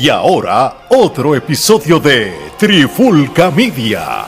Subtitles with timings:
[0.00, 4.26] Y ahora, otro episodio de Trifulca Media.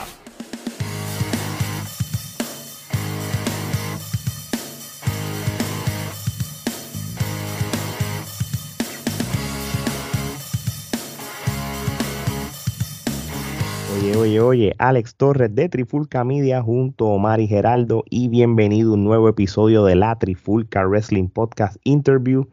[13.97, 18.95] Oye, oye, oye, Alex Torres de Trifulca Media junto a Mari Geraldo y bienvenido a
[18.95, 22.49] un nuevo episodio de la Trifulca Wrestling Podcast Interview.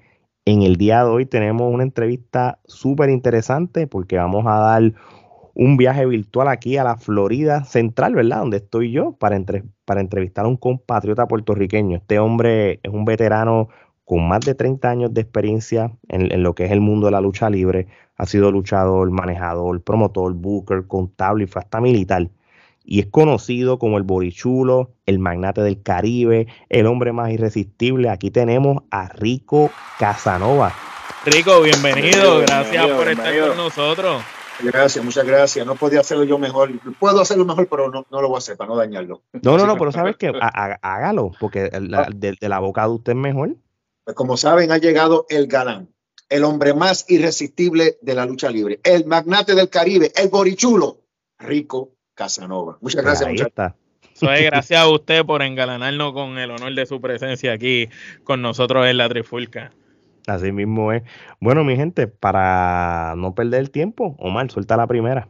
[0.48, 4.94] En el día de hoy tenemos una entrevista súper interesante porque vamos a dar
[5.54, 8.38] un viaje virtual aquí a la Florida Central, ¿verdad?
[8.38, 9.38] Donde estoy yo para,
[9.84, 11.98] para entrevistar a un compatriota puertorriqueño.
[11.98, 13.68] Este hombre es un veterano
[14.06, 17.12] con más de 30 años de experiencia en, en, lo que es el mundo de
[17.12, 17.88] la lucha libre.
[18.16, 22.30] Ha sido luchador, manejador, promotor, booker, contable y fue hasta militar
[22.90, 28.10] y es conocido como el borichulo, el magnate del Caribe, el hombre más irresistible.
[28.10, 29.70] Aquí tenemos a Rico
[30.00, 30.74] Casanova.
[31.26, 34.24] Rico, bienvenido, gracias por estar con nosotros.
[34.64, 35.68] Gracias, muchas gracias.
[35.68, 36.72] No podía hacerlo yo mejor.
[36.98, 39.22] Puedo hacerlo mejor, pero no, no lo voy a hacer para no dañarlo.
[39.34, 40.32] No, no, no, pero sabes que
[40.82, 43.58] hágalo, porque la, de, de, la boca de usted es mejor.
[44.06, 45.94] Pues como saben, ha llegado el galán,
[46.30, 51.02] el hombre más irresistible de la lucha libre, el magnate del Caribe, el borichulo,
[51.38, 52.78] Rico Casanova.
[52.82, 53.30] Muchas gracias.
[53.30, 53.38] Ahí
[54.14, 57.88] Soy gracias a usted por engalanarnos con el honor de su presencia aquí
[58.24, 59.72] con nosotros en la Trifulca.
[60.26, 61.04] Así mismo es.
[61.40, 65.30] Bueno, mi gente, para no perder el tiempo, Omar, suelta la primera.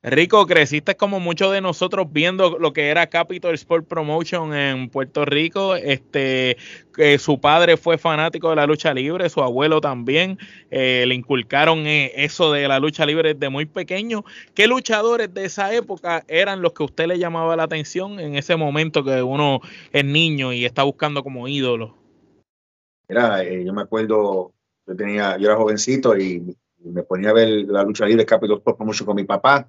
[0.00, 5.24] Rico, creciste como muchos de nosotros viendo lo que era Capital Sport Promotion en Puerto
[5.24, 5.74] Rico.
[5.74, 6.56] Este,
[6.94, 10.38] que su padre fue fanático de la lucha libre, su abuelo también.
[10.70, 14.24] Eh, le inculcaron eh, eso de la lucha libre desde muy pequeño.
[14.54, 18.36] ¿Qué luchadores de esa época eran los que a usted le llamaba la atención en
[18.36, 19.60] ese momento que uno
[19.92, 21.96] es niño y está buscando como ídolo?
[23.08, 24.52] Mira, eh, yo me acuerdo,
[24.86, 28.76] yo tenía, yo era jovencito y me ponía a ver la lucha libre Capital Sport
[28.76, 29.68] Promotion con mi papá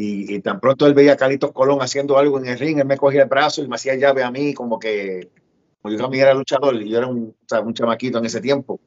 [0.00, 2.84] y, y, tan pronto él veía a Carlitos Colón haciendo algo en el ring, él
[2.84, 5.28] me cogía el brazo y me hacía llave a mí, como que
[5.82, 8.40] como yo también era luchador y yo era un, o sea, un chamaquito en ese
[8.40, 8.80] tiempo.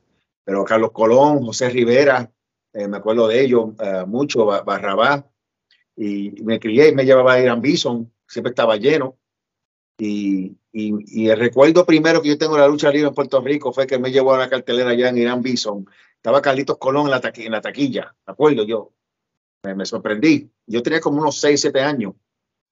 [0.45, 2.31] Pero Carlos Colón, José Rivera,
[2.71, 5.25] eh, me acuerdo de ellos uh, mucho, Barrabás,
[5.97, 9.17] y me crié y me llevaba a Irán Bison, siempre estaba lleno.
[9.97, 13.41] Y, y, y, el recuerdo primero que yo tengo de la lucha libre en Puerto
[13.41, 15.85] Rico fue que me llevó a la cartelera allá en Irán Bison.
[16.15, 18.93] Estaba Carlitos Colón en la, en la taquilla, me acuerdo yo
[19.63, 20.49] me, me, sorprendí.
[20.67, 22.13] Yo tenía como unos 6, 7 años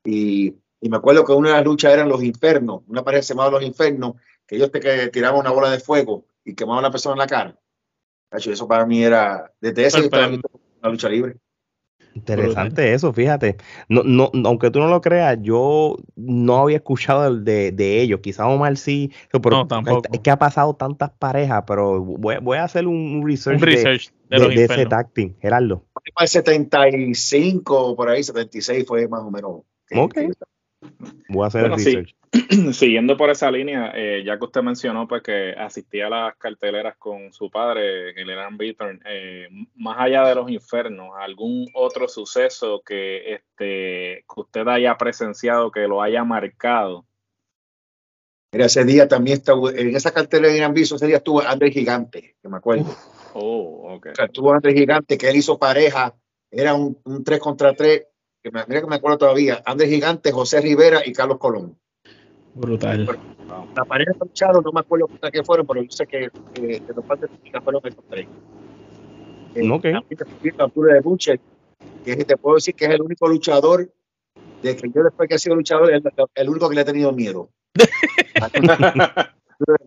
[0.03, 3.33] y, y, me acuerdo que una de las luchas eran los infernos, una pareja se
[3.33, 4.15] llamaba los infernos,
[4.47, 7.19] que ellos te que tiraban una bola de fuego y quemaban a la persona en
[7.19, 7.59] la cara.
[8.31, 11.37] Eso para mí era, desde ese una lucha libre.
[12.15, 13.57] Interesante eso, fíjate.
[13.87, 18.19] No, no, aunque tú no lo creas, yo no había escuchado de, de ellos.
[18.21, 22.63] Quizás Omar sí, pero no, es que ha pasado tantas parejas, pero voy, voy a
[22.63, 25.85] hacer un research, un research de, de, de, de ese tacting, Gerardo.
[26.19, 29.61] El 75, por ahí, 76 fue más o menos.
[29.95, 30.17] Ok.
[31.27, 32.15] Voy a hacer bueno, el research.
[32.31, 36.35] Sí, siguiendo por esa línea, eh, ya que usted mencionó pues que asistía a las
[36.37, 42.07] carteleras con su padre, el Eran Beaton, eh, más allá de los infernos, ¿algún otro
[42.07, 47.05] suceso que, este, que usted haya presenciado, que lo haya marcado?
[48.51, 51.71] Mira, ese día también estaba, en esa cartelera de Eran Beaton, ese día estuvo André
[51.71, 52.83] Gigante, que me acuerdo.
[52.83, 53.18] Uf.
[53.33, 54.07] Oh, ok.
[54.11, 56.15] O sea, estuvo André Gigante, que él hizo pareja,
[56.51, 58.05] era un, un 3 contra 3,
[58.41, 61.77] que me, mira que me acuerdo todavía, André Gigante, José Rivera y Carlos Colón.
[62.53, 63.07] Brutal.
[63.75, 66.93] La pareja de luchado, no me acuerdo qué fueron, pero yo sé que, que, que
[66.93, 67.29] los partes
[67.63, 68.27] fueron esos tres.
[69.55, 69.93] Eh, okay.
[69.93, 71.39] La altura de Butcher,
[72.03, 73.91] que te puedo decir que es el único luchador,
[74.61, 76.03] de que yo después que he sido luchador, el,
[76.35, 77.49] el único que le he tenido miedo.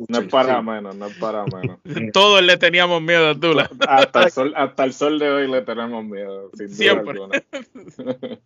[0.08, 1.78] no es para menos, no es para menos.
[2.12, 3.70] Todos le teníamos miedo a Abdullah.
[3.88, 6.50] Hasta el sol, hasta el sol de hoy le tenemos miedo.
[6.54, 7.20] Sin Siempre.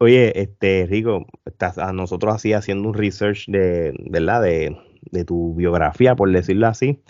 [0.00, 4.42] Oye, este, Rico, estás a nosotros así haciendo un research de, ¿verdad?
[4.42, 4.76] De,
[5.12, 7.00] de, tu biografía, por decirlo así.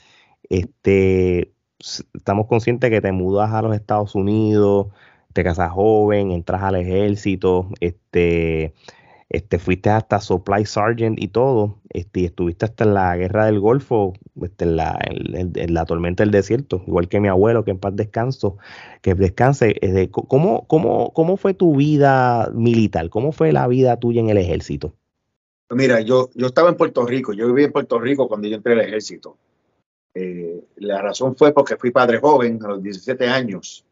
[0.50, 1.52] Este,
[2.14, 4.88] estamos conscientes que te mudas a los Estados Unidos,
[5.32, 8.74] te casas joven, entras al ejército, este,
[9.30, 13.60] este, fuiste hasta Supply Sergeant y todo, este, y estuviste hasta en la guerra del
[13.60, 14.98] Golfo, este, en, la,
[15.54, 18.56] la tormenta del desierto, igual que mi abuelo, que en paz descanso,
[19.02, 19.76] que descanse.
[19.82, 23.10] Eh, ¿cómo, cómo, ¿Cómo fue tu vida militar?
[23.10, 24.94] ¿Cómo fue la vida tuya en el ejército?
[25.70, 28.72] Mira, yo, yo estaba en Puerto Rico, yo viví en Puerto Rico cuando yo entré
[28.72, 29.36] al ejército.
[30.14, 33.84] Eh, la razón fue porque fui padre joven a los 17 años.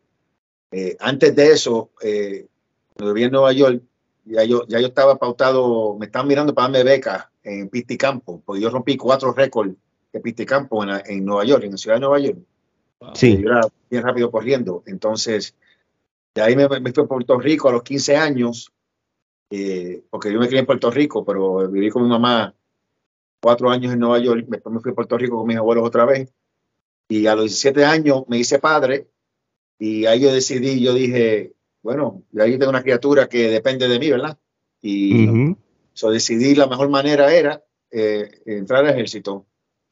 [0.73, 2.47] Eh, antes de eso, eh,
[2.95, 3.83] cuando viví en Nueva York,
[4.27, 8.61] ya yo, ya yo estaba pautado, me estaban mirando para darme beca en Pisticampo, porque
[8.61, 9.75] yo rompí cuatro récords
[10.13, 12.39] de Pisticampo en, en Nueva York, en la ciudad de Nueva York.
[13.15, 13.41] Sí.
[13.43, 14.83] Yo era bien rápido corriendo.
[14.87, 15.55] Entonces,
[16.35, 18.73] de ahí me, me fui a Puerto Rico a los 15 años,
[19.51, 22.55] eh, porque yo me crié en Puerto Rico, pero viví con mi mamá
[23.41, 24.45] cuatro años en Nueva York.
[24.49, 26.33] Después me fui a Puerto Rico con mis abuelos otra vez.
[27.09, 29.09] Y a los 17 años me hice padre.
[29.79, 31.53] Y ahí yo decidí, yo dije,
[31.87, 34.37] bueno, yo ahí tengo una criatura que depende de mí, ¿verdad?
[34.83, 35.57] Y Ujú.
[35.93, 37.63] so, decidí la mejor manera era
[37.93, 39.47] eh, entrar al ejército.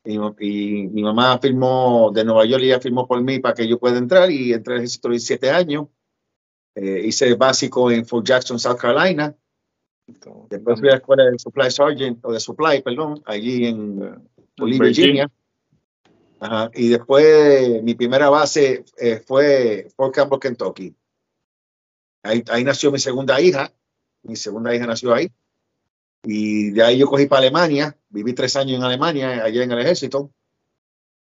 [0.05, 3.69] Y, y mi mamá firmó de Nueva York y ella firmó por mí para que
[3.69, 5.87] yo pueda entrar y entré al ejército a los 17 años.
[6.75, 9.33] Eh, hice básico en Fort Jackson, South Carolina.
[10.51, 14.01] Después fui a la escuela de Supply Sergeant, o de Supply, perdón, allí en
[14.57, 14.81] Virginia.
[14.81, 15.31] Virginia.
[16.41, 16.73] Ajá.
[16.75, 20.93] Y después mi primera base eh, fue Fort Campbell, Kentucky.
[22.25, 23.73] Ahí, nació mi segunda hija.
[24.23, 25.31] Mi segunda hija nació ahí.
[26.25, 27.97] Y de ahí yo cogí para Alemania.
[28.09, 30.33] Viví tres años en Alemania, allá en el ejército.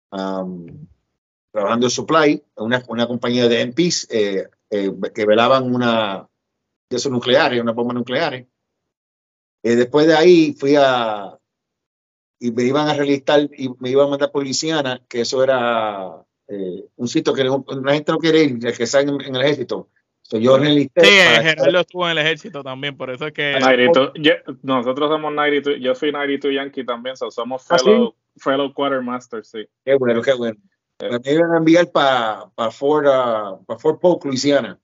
[0.08, 6.28] trabajando en Supply, una, una compañía de MPs eh, eh, que velaban una
[6.88, 8.46] de esos nucleares, una bomba nucleares.
[9.62, 11.38] Eh, después de ahí fui a
[12.38, 16.26] y me iban a relistar y me iban a mandar por Luisiana, que eso era
[16.48, 19.90] eh, un sitio que la gente no quiere ir, el que está en el ejército.
[20.22, 21.04] So, yo relisté.
[21.04, 24.32] Sí, para- Gerardo estuvo en el ejército también, por eso es que 92 yo-
[24.62, 29.66] nosotros somos 92, yo fui 92 Yankee también, so somos ¿Ah, fellow, fellow quartermasters, sí.
[29.84, 30.56] Qué bueno, qué bueno.
[31.00, 31.10] Eh.
[31.24, 34.78] Me iban a enviar para Fort, ah, pa Fort Polk, Luisiana.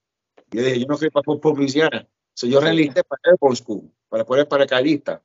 [0.50, 2.06] Yo dije, yo no fui para Fort Polk, Luisiana.
[2.34, 5.22] So, yo relisté para Air Force School, para poder paracaidista.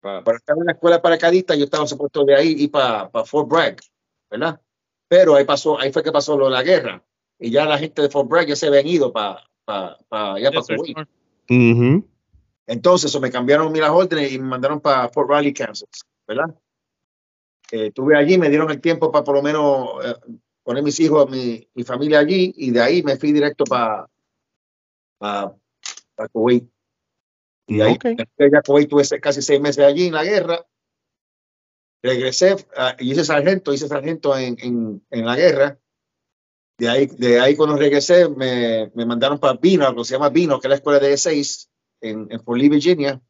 [0.00, 3.48] Pa- Para estar en la escuela paracaidista, yo estaba supuesto de ahí y para Fort
[3.48, 3.76] Bragg,
[4.30, 4.60] ¿verdad?
[5.08, 7.02] Pero ahí pasó, ahí fue que pasó lo de la guerra.
[7.38, 9.40] Y ya la gente de Fort Bragg ya se habían ido para
[9.72, 10.96] pa, pa, allá para Kuwait.
[10.96, 11.08] sir.
[11.50, 12.08] Ujú.
[12.66, 15.88] Entonces, eso me cambiaron las órdenes y me mandaron para Fort Riley, Kansas,
[16.26, 16.54] ¿verdad?
[17.72, 20.14] Eh, estuve allí, me dieron el tiempo para por lo menos eh,
[20.62, 24.06] poner mis hijos, mi, mi familia allí, y de ahí me fui directo para
[25.18, 26.64] para Kuwait.
[27.66, 28.04] Y de ahí Ok.
[28.04, 30.64] me fui allá a Kuwait, tuve se- casi seis meses allí en la guerra.
[32.02, 35.78] Regresé ah, y hice sargento, hice sargento en, en, en la guerra.
[36.82, 40.30] De ahí, de ahí cuando regresé, me, me mandaron para Vino, lo que se llama
[40.30, 41.68] Vino, que es la escuela de E6
[42.00, 43.22] en, en Fort Lee, Virginia,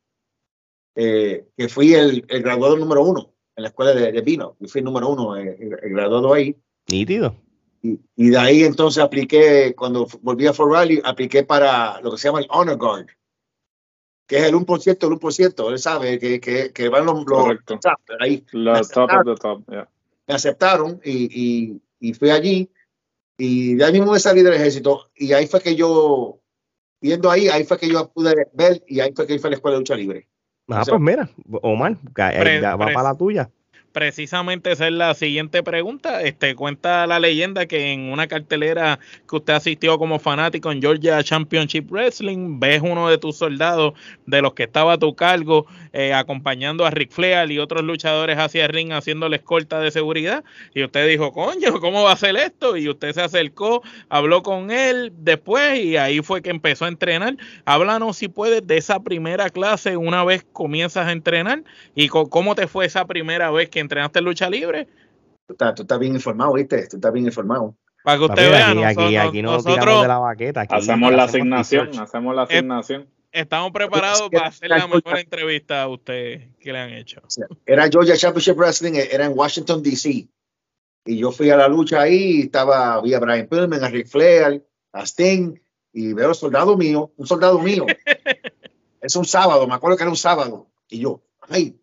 [0.95, 4.57] eh, que fui el, el graduado número uno en la escuela de, de Vino.
[4.59, 6.57] Yo fui el número uno, eh, el, el graduado ahí.
[6.91, 7.37] Nítido.
[7.83, 12.17] Y, y de ahí entonces apliqué, cuando volví a Fort Riley, apliqué para lo que
[12.17, 13.07] se llama el Honor Guard,
[14.27, 17.79] que es el 1%, el 1%, él sabe que, que, que van los, los Correcto.
[18.19, 18.47] ahí
[18.95, 19.91] top of the top, yeah.
[20.27, 21.29] me aceptaron y,
[21.69, 22.71] y, y fui allí
[23.39, 26.41] y de ahí mismo me salí del ejército y ahí fue que yo,
[27.01, 29.57] viendo ahí, ahí fue que yo pude ver y ahí fue que fue a la
[29.57, 30.29] escuela de lucha libre.
[30.69, 31.29] Ah, O sea- pues mira,
[31.63, 33.51] Omar, Pre- va pre- para la tuya.
[33.93, 36.23] Precisamente esa es la siguiente pregunta.
[36.23, 38.99] Este cuenta la leyenda que en una cartelera
[39.29, 43.95] que usted asistió como fanático en Georgia Championship Wrestling, ves uno de tus soldados
[44.27, 48.39] de los que estaba a tu cargo eh, acompañando a Ric Flair y otros luchadores
[48.39, 50.43] hacia el ring haciéndole escolta de seguridad
[50.75, 52.77] y usted dijo, coño, ¿cómo va a hacer esto?
[52.77, 57.37] Y usted se acercó, habló con él después y ahí fue que empezó a entrenar.
[57.65, 61.63] Háblanos si puedes de esa primera clase una vez comienzas a entrenar
[61.95, 64.89] y cómo te fue esa primera vez que entrenaste en lucha libre.
[65.47, 66.87] Tú estás, tú estás bien informado, ¿viste?
[66.89, 67.77] Tú estás bien informado.
[68.03, 70.61] Para que Papi, usted vea, aquí, nosotros, aquí, aquí no nosotros tiramos de la baqueta.
[70.63, 73.09] aquí Hacemos la asignación, hacemos la asignación.
[73.31, 77.21] estamos preparados para hacer la mejor entrevista a usted que le han hecho.
[77.65, 80.29] Era Georgia Championship Wrestling, era en Washington, D.C.
[81.05, 84.65] Y yo fui a la lucha ahí, estaba, vi a Brian Pillman, a Ric Flair,
[84.93, 85.59] a Sting,
[85.93, 87.87] y veo soldado mío, un soldado mío.
[89.01, 90.69] es un sábado, me acuerdo que era un sábado.
[90.89, 91.77] Y yo, ay,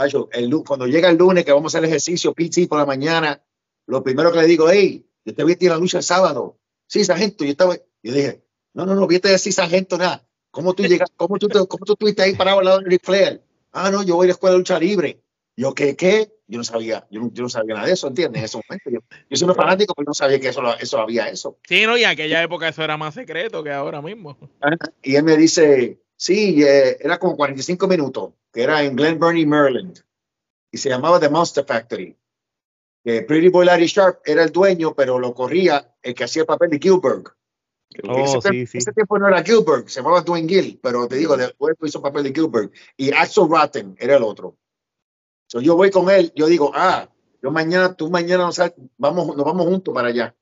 [0.00, 3.42] Tacho, el, cuando llega el lunes que vamos a hacer ejercicio, PT por la mañana,
[3.86, 6.58] lo primero que le digo, hey, yo te vi en la lucha el sábado.
[6.86, 8.42] Sí, sargento, yo estaba, yo dije,
[8.72, 10.26] no, no, no, viste decir sargento nada.
[10.50, 13.42] ¿Cómo tú llegas, cómo tú, cómo tú estuviste ahí parado al lado de Ric Flair?
[13.72, 15.20] Ah, no, yo voy a la escuela de lucha libre.
[15.54, 16.32] Yo, ¿qué, qué?
[16.46, 18.40] Yo no sabía, yo no, yo no sabía nada de eso, ¿entiendes?
[18.40, 18.90] En ese momento.
[18.90, 21.58] Yo, yo soy un fanático, pero no sabía que eso, eso había eso.
[21.68, 24.38] Sí, no, y en aquella época eso era más secreto que ahora mismo.
[25.02, 29.46] Y él me dice, sí, eh, era como 45 minutos, que era en Glen Burnie,
[29.46, 29.98] Maryland.
[30.70, 32.16] Y se llamaba The Monster Factory.
[33.02, 36.46] Que Pretty Boy Larry Sharp era el dueño, pero lo corría el que hacía el
[36.46, 37.28] papel de Gilbert.
[38.06, 38.78] Oh, ese, sí, sí.
[38.78, 42.02] ese tiempo no era Gilbert, se llamaba Dwayne Gill, pero te digo, después hizo el
[42.02, 42.72] papel de Gilbert.
[42.96, 44.58] Y Axel Rotten era el otro.
[45.46, 47.08] So, yo voy con él, yo digo, ah,
[47.42, 48.60] yo mañana, tú mañana nos,
[48.98, 50.36] vamos, nos vamos juntos para allá,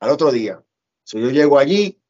[0.00, 0.62] al otro día.
[1.04, 2.02] So, yo llego allí,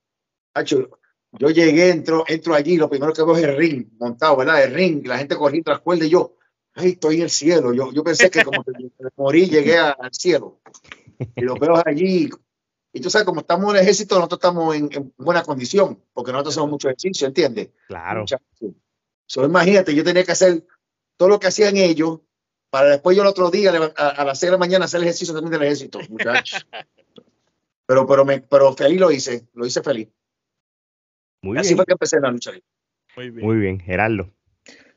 [0.54, 0.99] hacho,
[1.32, 4.62] yo llegué, entro, entro allí, lo primero que veo es el ring montado, ¿verdad?
[4.64, 6.36] El ring, la gente corriendo las cuerdas y yo,
[6.74, 7.72] ay, estoy en el cielo.
[7.72, 8.72] Yo, yo pensé que como que
[9.16, 10.60] morí, llegué a- al cielo.
[11.36, 12.30] y los veo allí.
[12.92, 16.54] Y tú sabes, como estamos en el ejército, nosotros estamos en, buena condición, porque nosotros
[16.54, 17.70] hacemos mucho ejercicio, ¿entiendes?
[17.86, 18.24] Claro.
[19.26, 20.66] So, imagínate, yo tenía que hacer
[21.16, 22.20] todo lo que hacían ellos
[22.70, 25.34] para después yo el otro día a, las 6 de la mañana hacer el ejercicio
[25.34, 26.66] también del ejército, muchachos.
[27.86, 30.08] pero, pero, me, pero feliz lo hice, lo hice feliz.
[31.42, 32.52] Muy Así fue que empecé la lucha.
[33.16, 33.46] Muy bien.
[33.46, 34.30] Muy bien, Gerardo.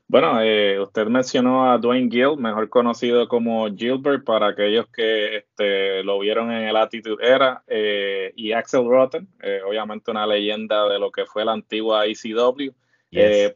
[0.07, 6.03] Bueno, eh, usted mencionó a Dwayne Gill, mejor conocido como Gilbert para aquellos que este,
[6.03, 10.99] lo vieron en el Attitude Era, eh, y Axel Rotten, eh, obviamente una leyenda de
[10.99, 12.73] lo que fue la antigua ECW.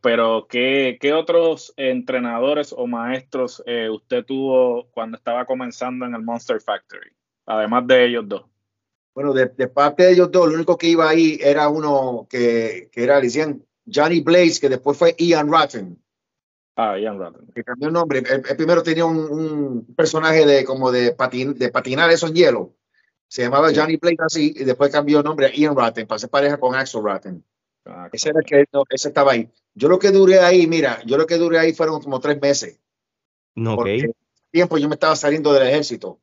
[0.02, 6.60] pero ¿qué, ¿qué, otros entrenadores o maestros usted tuvo cuando estaba comenzando en el Monster
[6.62, 7.12] Factory,
[7.46, 8.46] además de ellos dos?
[9.18, 13.04] Bueno, de, parte de ellos dos, lo único que iba ahí era uno que, que
[13.04, 16.00] era, decían Johnny Blaze, que después fue Ian Rotten.
[16.76, 17.48] Ah, Ian Rotten.
[17.48, 18.20] Que cambió el nombre.
[18.20, 21.16] El, primero tenía un, personaje de como de,
[21.56, 22.76] de patinar eso en hielo.
[23.28, 26.30] Se llamaba Johnny Blake así y después cambió el nombre a Ian Rotten para hacer
[26.30, 27.44] pareja con Axel Rotten.
[27.86, 29.50] Ah, ese era que ese estaba ahí.
[29.74, 32.80] Yo lo que duré ahí, mira, yo lo que duré ahí fueron como tres meses.
[33.56, 34.12] No, okay.
[34.52, 36.20] tiempo yo me estaba saliendo del ejército.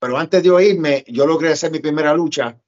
[0.00, 2.60] Pero antes de irme, yo logré hacer mi primera lucha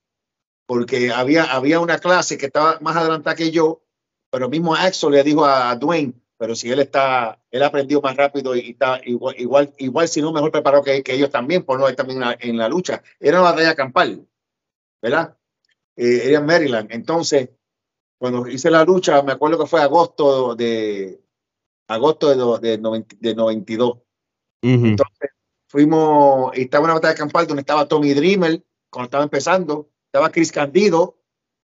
[0.66, 3.82] porque había, había una clase que estaba más adelantada que yo,
[4.30, 8.54] pero mismo Axel le dijo a Dwayne, pero si él está, él aprendió más rápido
[8.54, 11.88] y está igual, igual, igual si no mejor preparado que, que ellos también, por no
[11.88, 13.02] estar también en la, lucha.
[13.18, 14.26] Era una batalla campal,
[15.02, 15.36] ¿verdad?
[15.96, 16.92] Eh, era en Maryland.
[16.92, 17.50] Entonces,
[18.16, 21.20] cuando hice la lucha, me acuerdo que fue agosto de
[21.88, 23.98] agosto de, de, de 92.
[24.62, 25.30] Entonces,
[25.70, 28.60] fuimos, y estaba una batalla campal donde estaba Tommy Dreamer,
[28.90, 31.16] cuando estaba empezando, estaba Chris Candido,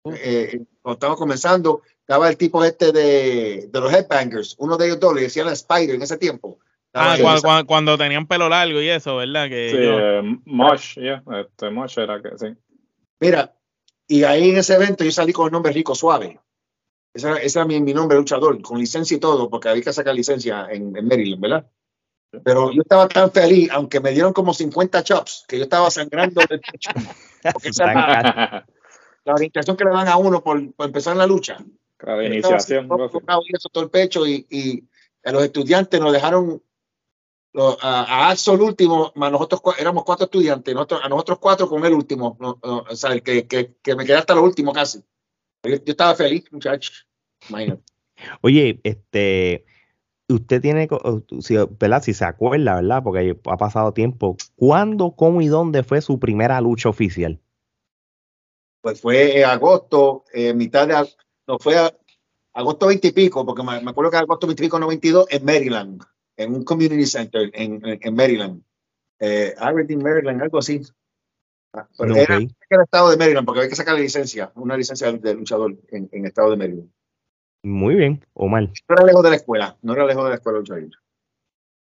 [0.06, 5.00] eh, cuando estaba comenzando, estaba el tipo este de, de los Headbangers, uno de ellos
[5.00, 6.60] dos, le decían a Spider en ese tiempo.
[6.94, 7.18] Ah,
[7.68, 9.50] cuando, tenían pelo largo y eso, ¿verdad?
[9.50, 12.56] Que sí, eh, Mosh, yeah, este Mosh era que sí.
[13.20, 13.54] Mira,
[14.08, 16.40] y ahí en ese evento yo salí con el nombre Rico Suave.
[17.14, 19.92] Ese era, ese era mi, mi, nombre luchador, con licencia y todo, porque había que
[19.92, 21.70] sacar licencia en, en Maryland, ¿verdad?
[22.44, 26.42] Pero yo estaba tan feliz, aunque me dieron como 50 chops, que yo estaba sangrando
[26.50, 26.92] del pecho.
[27.54, 27.94] Porque esa,
[29.26, 31.58] la orientación que le dan a uno por, por empezar la lucha.
[32.00, 32.88] La iniciación.
[32.88, 34.84] Eso todo el pecho y, y,
[35.24, 36.62] a los estudiantes nos dejaron
[37.82, 42.96] a, a último, nosotros éramos cuatro estudiantes, nosotros, a nosotros cuatro con el último, o
[42.96, 45.00] sea, el que, que, que, me quedé hasta lo último casi.
[45.64, 47.08] Yo, estaba feliz, muchachos.
[47.50, 47.82] Imagínate.
[48.42, 49.66] Oye, este,
[50.30, 50.88] usted tiene,
[51.40, 52.04] si, ¿verdad?
[52.04, 53.04] Si se acuerda, ¿verdad?
[53.04, 54.38] Porque ha pasado tiempo.
[54.56, 57.40] ¿Cuándo, cómo y dónde fue su primera lucha oficial?
[58.86, 60.94] pues fue en agosto, eh, mitad de,
[61.48, 61.76] no fue
[62.54, 66.04] agosto 20 y pico, porque me, acuerdo que agosto 20 y pico, 92, en Maryland,
[66.38, 68.62] en un community center en, en, Maryland.
[69.18, 70.84] Eh, Maryland, algo así.
[71.74, 75.12] Ah, pero era, el estado de Maryland, porque había que sacar la licencia, una licencia
[75.12, 76.92] de luchador en, el estado de Maryland.
[77.66, 78.70] Muy bien, Omar.
[78.88, 80.90] No era lejos de la escuela, no era lejos de la escuela de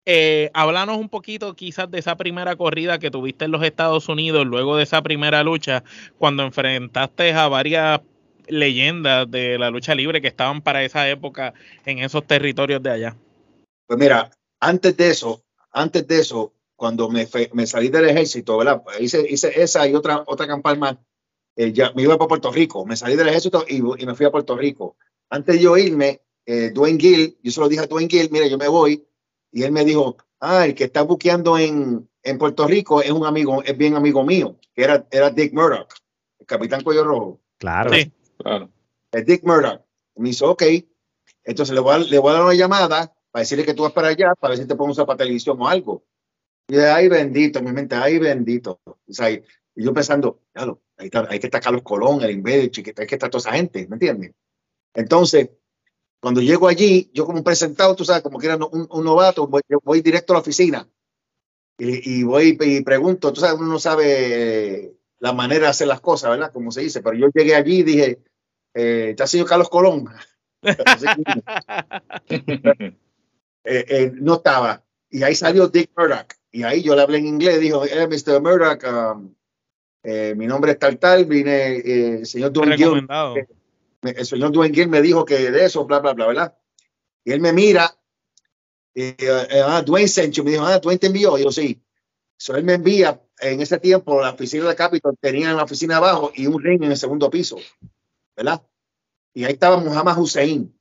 [0.05, 4.47] eh, háblanos un poquito quizás de esa primera corrida que tuviste en los Estados Unidos,
[4.47, 5.83] luego de esa primera lucha,
[6.19, 8.01] cuando enfrentaste a varias
[8.47, 11.53] leyendas de la lucha libre que estaban para esa época
[11.85, 13.17] en esos territorios de allá.
[13.87, 18.83] Pues mira, antes de eso, antes de eso, cuando me, me salí del ejército, ¿verdad?
[19.01, 20.97] Hice, hice esa y otra, otra campaña más.
[21.57, 24.27] Eh, ya, me iba para Puerto Rico, me salí del ejército y, y me fui
[24.27, 24.97] a Puerto Rico.
[25.33, 28.51] Antes de yo irme, eh, Dwayne Gill, yo se lo dije a Dwayne Gill, mire,
[28.51, 29.09] yo me voy,
[29.51, 33.25] y él me dijo, ah, el que está buqueando en, en Puerto Rico es un
[33.25, 35.91] amigo, es bien amigo mío, que era, era Dick Murdoch,
[36.39, 37.41] el capitán Cuello Rojo.
[37.57, 37.95] Claro.
[37.95, 38.71] Sí, claro.
[39.11, 39.81] Es Dick Murdoch.
[40.17, 40.65] Me dice, ok.
[41.45, 43.93] Entonces le voy, a, le voy a dar una llamada para decirle que tú vas
[43.93, 46.05] para allá, para ver si te podemos usar para televisión o algo.
[46.69, 48.81] Y de ay bendito, en mi mente, ay bendito.
[48.85, 49.43] O sea, y
[49.75, 53.53] yo pensando, claro, hay, que estar Carlos Colón, el Invader, hay que estar toda esa
[53.53, 54.33] gente, ¿me entiendes?
[54.95, 55.51] Entonces,
[56.21, 60.33] cuando llego allí, yo como presentado, tú sabes, como que era un, novato, voy, directo
[60.33, 60.89] a la oficina
[61.79, 66.31] y, voy y pregunto, tú sabes, uno no sabe la manera de hacer las cosas,
[66.31, 66.53] ¿verdad?
[66.53, 68.19] Como se dice, pero yo llegué allí y dije,
[68.75, 70.09] eh, ¿está señor Carlos Colón?
[73.65, 74.83] Eh, eh, no estaba.
[75.09, 76.27] Y ahí salió Dick Murdoch.
[76.51, 78.41] Y ahí yo le hablé en inglés, dijo, eh, Mr.
[78.41, 79.33] Murdoch, um,
[80.37, 82.77] mi nombre es tal tal, vine, señor Don
[84.03, 86.59] el señor Dwayne me dijo que de eso, bla, bla, bla, ¿verdad?
[87.25, 87.97] Y él me mira,
[88.95, 91.39] y, uh, ah, Dwayne Sencho me dijo, ah, Dwayne te envió.
[91.39, 91.83] Y yo, sí.
[92.37, 96.33] So, él me envía, en ese tiempo, la oficina de Capitol tenía la oficina abajo
[96.35, 97.57] y un ring en el segundo piso,
[98.37, 98.63] ¿verdad?
[99.33, 100.77] Y ahí estaba Muhammad Hussein.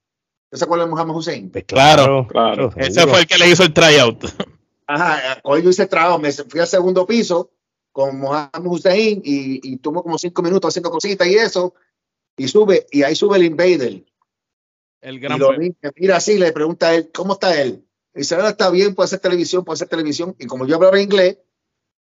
[0.45, 1.51] ¿Usted se acuerda de Muhammad Hussein?
[1.51, 2.73] Pues claro, claro.
[2.75, 4.25] Ese fue el que le hizo el tryout.
[4.87, 7.51] Ajá, hoy yo hice trabajo, me fui al segundo piso
[7.91, 11.75] con Mohamed Hussein y, y tuvo como cinco minutos haciendo cositas y eso,
[12.43, 14.03] y sube, y ahí sube el Invader.
[15.01, 15.59] El Y gran lo Pep.
[15.59, 17.83] vi- me mira así, le pregunta a él, ¿cómo está él?
[18.13, 20.35] Y dice, ahora está bien, puede hacer televisión, puede hacer televisión.
[20.39, 21.37] Y como yo hablaba inglés,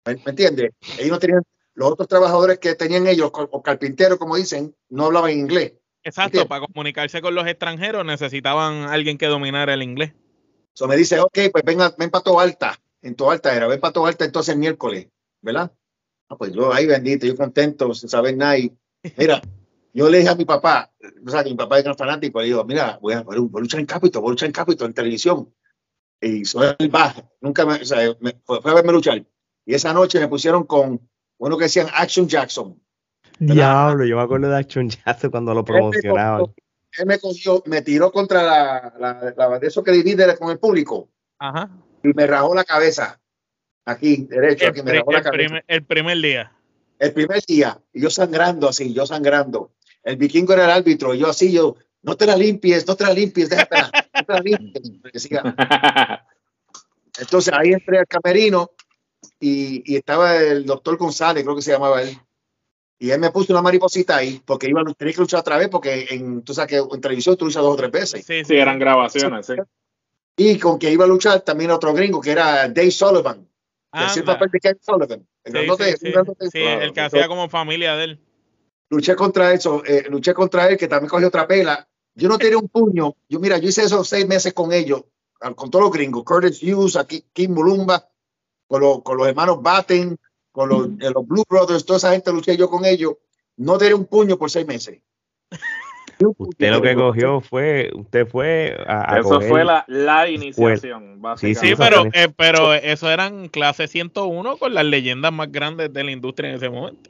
[0.06, 0.72] ¿me, me entiendes?
[0.98, 1.42] Ellos no tenían,
[1.75, 5.74] los otros trabajadores que tenían ellos, o carpinteros, como dicen, no hablaban inglés.
[6.04, 6.50] Exacto, ¿Entiendes?
[6.50, 10.13] para comunicarse con los extranjeros necesitaban alguien que dominara el inglés.
[10.74, 12.80] So me dice, ok, pues venga, ven para Alta.
[13.02, 15.08] En Alta era, ven para Alta entonces el miércoles,
[15.42, 15.72] ¿verdad?
[16.30, 18.58] Ah, pues yo ahí bendito, yo contento, sin saber nada.
[18.58, 18.72] Y,
[19.18, 19.42] mira,
[19.93, 20.91] yo le dije a mi papá,
[21.25, 23.59] o sea, que mi papá es gran fanático, le digo, mira, voy a, voy a
[23.59, 25.53] luchar en Capitol, voy a luchar en Capitol, en televisión.
[26.19, 29.23] Y soy el baja, nunca me, o sea, me- fue, fue a verme luchar.
[29.65, 31.07] Y esa noche me pusieron con
[31.38, 32.79] uno que decían Action Jackson.
[33.39, 36.45] Diablo, yo me acuerdo de Action Jackson cuando lo promocionaban.
[36.97, 40.59] Él me cogió, me tiró contra la, la, la- de eso que divide con el
[40.59, 41.09] público
[41.39, 41.69] Ajá.
[42.03, 43.19] y me rajó la cabeza.
[43.85, 45.38] Aquí, derecho, El, aquí me rajó la cabeza.
[45.45, 46.51] primer, el primer día.
[47.00, 49.73] El primer día, y yo sangrando así, yo sangrando.
[50.03, 53.05] El vikingo era el árbitro, y yo así, yo, no te la limpies, no te
[53.05, 55.29] la limpies, déjatela, no te la limpies.
[57.19, 58.72] Entonces ahí entré al camerino
[59.39, 62.17] y, y estaba el doctor González, creo que se llamaba él.
[63.00, 65.67] Y él me puso una mariposita ahí, porque iba a tener que luchar otra vez,
[65.69, 68.25] porque en, tú sabes que en televisión tú luchas dos o tres veces.
[68.25, 69.53] Sí, Sí, eran grabaciones, sí.
[70.38, 73.48] Y con que iba a luchar también otro gringo, que era Dave Sullivan,
[73.91, 75.27] hacía el papel de Ken Sullivan.
[75.43, 76.07] El Sí, grandote- sí, sí.
[76.07, 78.19] un grandote- Sí, el que hacía como familia de él.
[78.93, 81.88] Luché contra eso, eh, luché contra él, que también cogió otra pela.
[82.15, 83.15] Yo no tenía un puño.
[83.27, 85.03] Yo, mira, yo hice esos seis meses con ellos,
[85.41, 88.07] al- con todos los gringos, Curtis Hughes, aquí, Kim Mulumba,
[88.67, 90.17] con, los- con los hermanos Batten,
[90.51, 93.13] con los, eh, los Blue Brothers, toda esa gente luché yo con ellos.
[93.57, 95.00] No tenía un puño por seis meses.
[96.38, 101.15] Usted lo que cogió fue, usted fue a, a Eso coger- fue la, la iniciación,
[101.15, 101.67] Sí, básicamente.
[101.67, 106.12] Sí, pero, eh, pero eso eran clase 101 con las leyendas más grandes de la
[106.12, 107.09] industria en ese momento.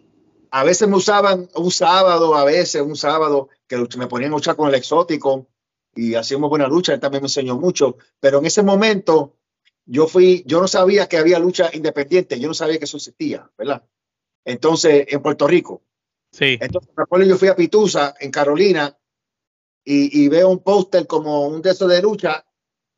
[0.55, 4.55] A veces me usaban un sábado, a veces un sábado, que me ponían a luchar
[4.55, 5.48] con el exótico
[5.96, 6.94] y hacíamos buena lucha.
[6.94, 7.98] Él también me enseñó mucho.
[8.20, 9.35] Pero en ese momento,
[9.83, 13.50] yo fui, yo no sabía que había lucha independiente, yo no sabía que eso existía,
[13.57, 13.83] ¿verdad?
[14.46, 15.81] Entonces, en Puerto Rico.
[16.31, 16.59] Sí.
[16.61, 16.92] Entonces,
[17.27, 18.96] yo fui a Pitusa, en Carolina,
[19.83, 22.46] y, y veo un póster como un de esos de lucha,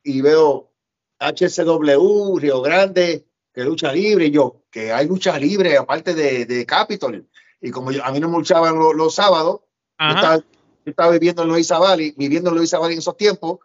[0.03, 0.73] y veo
[1.19, 6.65] HSW, Río Grande, que lucha libre, y yo, que hay lucha libre aparte de, de
[6.65, 7.29] Capitol.
[7.61, 9.61] Y como yo- a mí no me luchaban los, los sábados,
[9.99, 10.43] yo estaba, yo
[10.85, 13.59] estaba viviendo en Luis Valley, viviendo en Luis Valley en esos tiempos,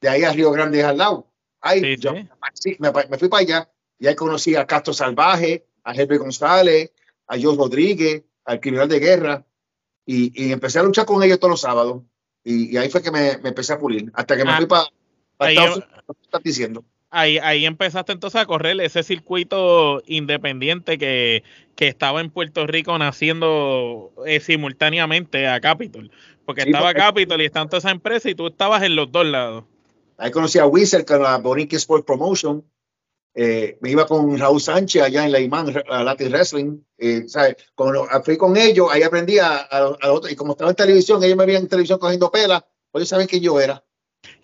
[0.00, 1.26] de ahí a Río Grande al lado.
[1.60, 2.28] Ahí, Sí, yo sí.
[2.54, 6.90] sí, me, me fui para allá y ahí conocí a Castro Salvaje, a Herbert González,
[7.26, 9.46] a Jos Rodríguez, al criminal de guerra
[10.04, 12.02] y, y empecé a luchar con ellos todos los sábados
[12.42, 14.66] y, y ahí fue que me, me empecé a pulir hasta que me Ah, fui
[14.66, 14.82] para
[15.38, 16.84] ahí Estados Unidos, ¿qué estás diciendo?
[17.16, 21.44] Ahí, ahí empezaste entonces a correr ese circuito independiente que,
[21.76, 26.10] que estaba en Puerto Rico naciendo eh, simultáneamente a Capitol.
[26.44, 29.12] Porque Sí, estaba porque- Capitol y estaba toda esa empresa y tú estabas en los
[29.12, 29.64] dos lados.
[30.18, 32.64] Ahí conocí a Wizard con la Bonique Sport Promotion.
[33.36, 36.78] Eh, me iba con Raúl Sánchez allá en la Imán, a Latin Wrestling.
[36.98, 37.56] Eh, ¿sabes?
[37.74, 41.22] Cuando fui con ellos, ahí aprendí a, a, a otro- Y como estaba en televisión,
[41.24, 43.82] ellos me veían en televisión cogiendo pela, pues ellos saben que yo era.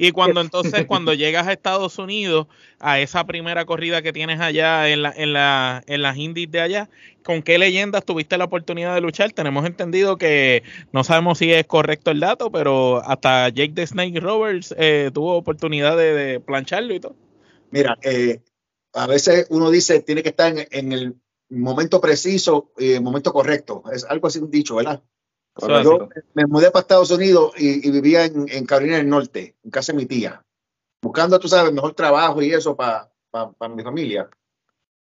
[0.01, 2.47] Y cuando entonces, cuando llegas a Estados Unidos,
[2.79, 6.63] a esa primera corrida que tienes allá en, la, en, la, en las indies de
[6.63, 6.89] allá,
[7.23, 9.33] ¿con qué leyendas tuviste la oportunidad de luchar?
[9.33, 14.19] Tenemos entendido que no sabemos si es correcto el dato, pero hasta Jake the Snake
[14.21, 17.15] Roberts eh, tuvo oportunidad de, de plancharlo y todo.
[17.71, 18.41] Mira, eh,
[18.95, 21.15] a veces uno dice tiene que estar en, en el
[21.51, 23.83] momento preciso y el momento correcto.
[23.93, 25.03] Es algo así un dicho, ¿verdad?
[25.83, 29.71] Yo me mudé para Estados Unidos y, y vivía en, en Carolina del Norte, en
[29.71, 30.45] casa de mi tía,
[31.03, 33.11] buscando, tú sabes, mejor trabajo y eso para
[33.75, 34.29] mi familia.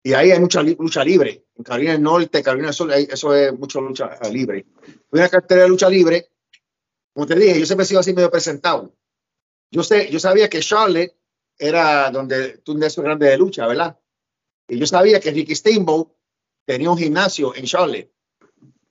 [0.02, 1.46] Y ahí hay mucha lucha libre.
[1.56, 4.64] En Carolina del Norte, Carolina del Sur, eso es mucha lucha libre.
[5.10, 6.30] Fui a una cartera de lucha libre.
[7.12, 8.94] Como te dije, yo siempre he sido así medio presentado.
[9.70, 11.16] Yo, sé, yo sabía que Charlotte
[11.58, 13.98] era donde tú un de esos grandes de lucha, ¿verdad?
[14.68, 16.08] Y yo sabía que Ricky Steamboat
[16.64, 18.12] tenía un gimnasio en Charlotte.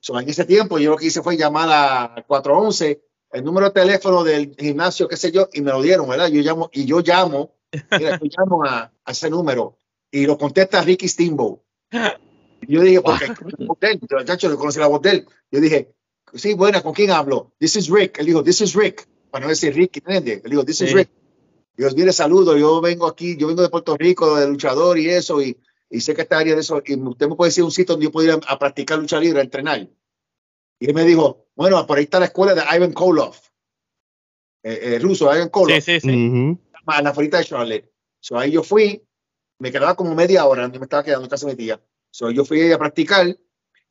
[0.06, 3.72] So, en ese tiempo yo lo que hice fue llamar a 411, el número de
[3.72, 6.28] teléfono del gimnasio, qué sé yo, y me lo dieron, ¿verdad?
[6.28, 7.56] Yo llamo, y yo llamo,
[7.90, 9.78] mira, yo llamo a, a ese número
[10.12, 11.58] y lo contesta Ricky Steamboat.
[12.68, 15.26] Yo dije, porque yo, chacho, le conocí la voz de él.
[15.50, 15.92] Yo dije,
[16.34, 17.50] sí, buena, ¿con quién hablo?
[17.58, 18.20] This is Rick.
[18.20, 19.08] Él dijo, this is Rick.
[19.32, 20.42] Para no decir Rick, ¿entiendes?
[20.44, 20.94] Él dijo, this is Sí.
[20.94, 21.10] Rick.
[21.76, 25.42] Dios, mire, saludo, yo vengo aquí, yo vengo de Puerto Rico, de luchador y eso,
[25.42, 25.58] y,
[25.90, 28.06] y sé que esta área de eso, y usted me puede decir un sitio donde
[28.06, 29.88] yo pudiera ir a, a practicar lucha libre, a entrenar.
[30.78, 33.48] Y él me dijo, bueno, por ahí está la escuela de Ivan Koloff,
[34.62, 36.28] eh, eh, ruso, Ivan Koloff, Sí, sí, sí.
[36.28, 36.58] Ujú.
[36.86, 37.92] a la afuera de Charlotte.
[38.20, 39.02] So, ahí yo fui,
[39.58, 41.80] me quedaba como media hora, donde me estaba quedando mi tía.
[42.10, 43.36] So, yo fui a practicar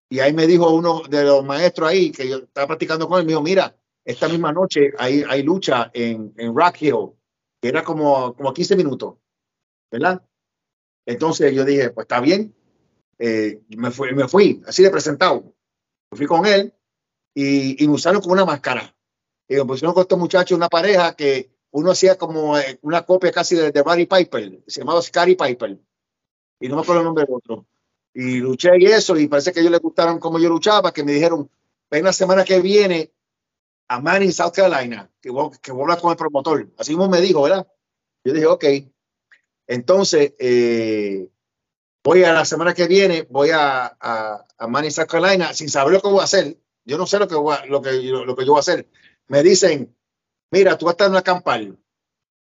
[0.10, 3.26] y ahí me dijo uno de los maestros ahí que yo estaba practicando con él,
[3.26, 7.12] me dijo, mira, esta misma noche hay, hay lucha en, en Rock Hill,
[7.60, 9.16] que era como, como 15 minutos,
[9.92, 10.22] ¿verdad?
[11.06, 12.54] Entonces yo dije, pues está bien,
[13.20, 15.54] eh, me, fui, me fui, así de presentado.
[16.12, 16.74] Fui con él
[17.34, 18.96] y, y me usaron como una máscara.
[19.48, 23.32] Y me pusieron con estos muchachos una pareja que uno hacía como eh, una copia
[23.32, 25.78] casi de, de Barry Piper, se llamaba Scary Piper.
[26.60, 27.66] Y no me acuerdo el nombre del otro.
[28.14, 31.04] Y luché y eso, y parece que a ellos les gustaron cómo yo luchaba, que
[31.04, 31.50] me dijeron,
[31.92, 33.12] ven la semana que viene
[33.90, 36.72] a Manning, South Carolina, que voy, que voy a hablar con el promotor.
[36.78, 37.68] Así mismo me dijo, ¿verdad?
[38.24, 38.66] Yo dije, ok.
[39.68, 41.30] Entonces, eh,
[42.04, 46.02] voy a la semana que viene, voy a, a, a South Carolina, sin saber lo
[46.02, 46.58] que voy a hacer.
[46.84, 48.88] Yo no sé lo que, voy a, lo que, lo que yo voy a hacer.
[49.28, 49.96] Me dicen,
[50.52, 51.80] mira, tú vas a estar en una campal.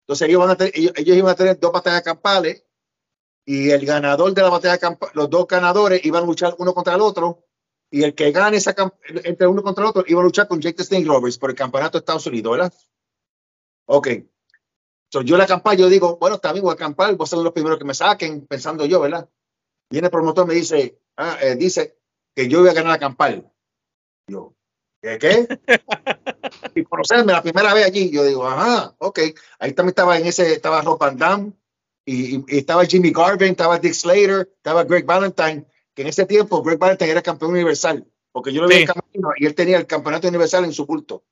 [0.02, 2.64] Entonces ellos, van a tener, ellos, ellos, iban a tener dos batallas campales
[3.44, 6.94] y el ganador de la batalla campal, los dos ganadores iban a luchar uno contra
[6.94, 7.44] el otro
[7.90, 8.74] y el que gane esa
[9.24, 11.98] entre uno contra el otro iba a luchar con Jake the Roberts por el campeonato
[11.98, 12.72] de Estados Unidos, ¿verdad?
[13.86, 14.08] Ok.
[15.10, 17.52] So, yo la campal, yo digo, bueno, también voy a acampar, voy a ser los
[17.52, 19.28] primeros que me saquen, pensando yo, ¿verdad?
[19.90, 21.98] Viene el promotor me dice, ah, eh, dice
[22.36, 23.50] que yo voy a ganar la campal.
[24.28, 24.54] Yo,
[25.00, 25.18] ¿qué?
[25.18, 25.48] qué?
[26.74, 29.20] y conocerme la primera vez allí, yo digo, ajá, ok.
[29.58, 31.52] Ahí también estaba en ese, estaba Rob Van Damme,
[32.04, 36.62] y, y, estaba Jimmy Garvin, estaba Dick Slater, estaba Greg Valentine, que en ese tiempo
[36.62, 38.80] Greg Valentine era campeón universal, porque yo lo vi sí.
[38.82, 41.24] en camino y él tenía el campeonato universal en su culto.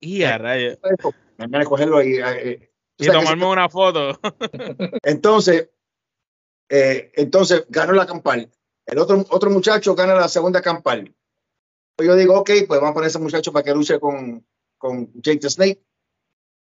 [0.00, 0.78] Y a rayos.
[1.38, 2.18] Me van a cogerlo ahí.
[2.98, 4.18] Y tomarme una foto.
[5.02, 5.68] entonces,
[6.68, 8.50] eh, entonces ganó la campal.
[8.86, 11.12] El otro, otro muchacho gana la segunda campal.
[11.98, 14.44] Yo digo, ok, pues vamos a poner a ese muchacho para que luche con,
[14.78, 15.80] con Jake the Snake.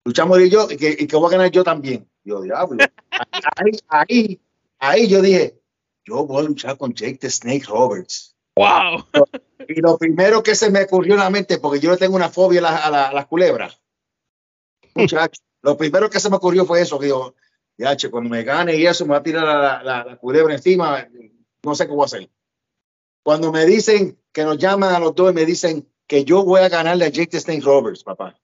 [0.05, 2.09] Luchamos y yo, y que, y que voy a ganar yo también.
[2.23, 2.85] Yo, diablo.
[3.57, 4.41] Ahí, ahí,
[4.79, 5.61] ahí yo dije,
[6.05, 8.37] yo voy a luchar con Jake the Snake Roberts.
[8.57, 9.05] ¡Wow!
[9.69, 12.31] Y lo primero que se me ocurrió en la mente, porque yo le tengo una
[12.31, 13.81] fobia a, la, a, la, a las culebras.
[14.95, 17.35] Muchachos, lo primero que se me ocurrió fue eso, que digo,
[17.77, 20.55] ya, che, cuando me gane y eso, me va a tirar la, la, la, culebra
[20.55, 21.09] encima,
[21.65, 22.31] no sé qué voy a hacer.
[23.25, 26.61] Cuando me dicen que nos llaman a los dos y me dicen que yo voy
[26.61, 28.39] a ganarle a Jake the Snake Roberts, papá.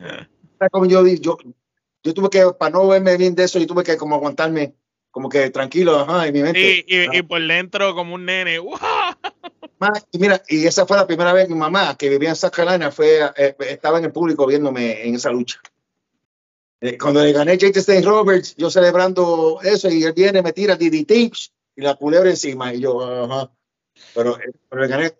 [0.00, 0.28] Yeah.
[0.72, 1.38] Como yo, yo,
[2.02, 4.74] yo tuve que, para no verme bien de eso, yo tuve que como aguantarme,
[5.12, 6.84] como que tranquilo, ajá, en mi mente.
[6.84, 8.58] Y, y, y por dentro como un nene.
[10.10, 12.50] Y mira, y esa fue la primera vez que mi mamá, que vivía en South
[12.50, 15.60] Carolina, fue, eh, estaba en el público viéndome en esa lucha.
[16.80, 20.76] Eh, cuando le gané Jake Stain Roberts, yo celebrando eso, y él viene, me tira
[20.76, 21.10] DDT
[21.76, 23.50] y la culebra encima, y yo, ajá.
[24.14, 25.16] Pero, eh, pero le gané.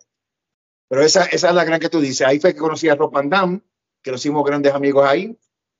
[0.87, 2.25] Pero esa, esa es la gran que tú dices.
[2.25, 3.61] Ahí fue que conocí a Rob Van Damme,
[4.01, 5.37] que nos hicimos grandes amigos ahí.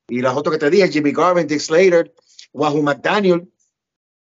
[0.07, 2.13] Y las otras que te dije, Jimmy Garvin, Dick Slater,
[2.53, 3.51] Wahoo McDaniel,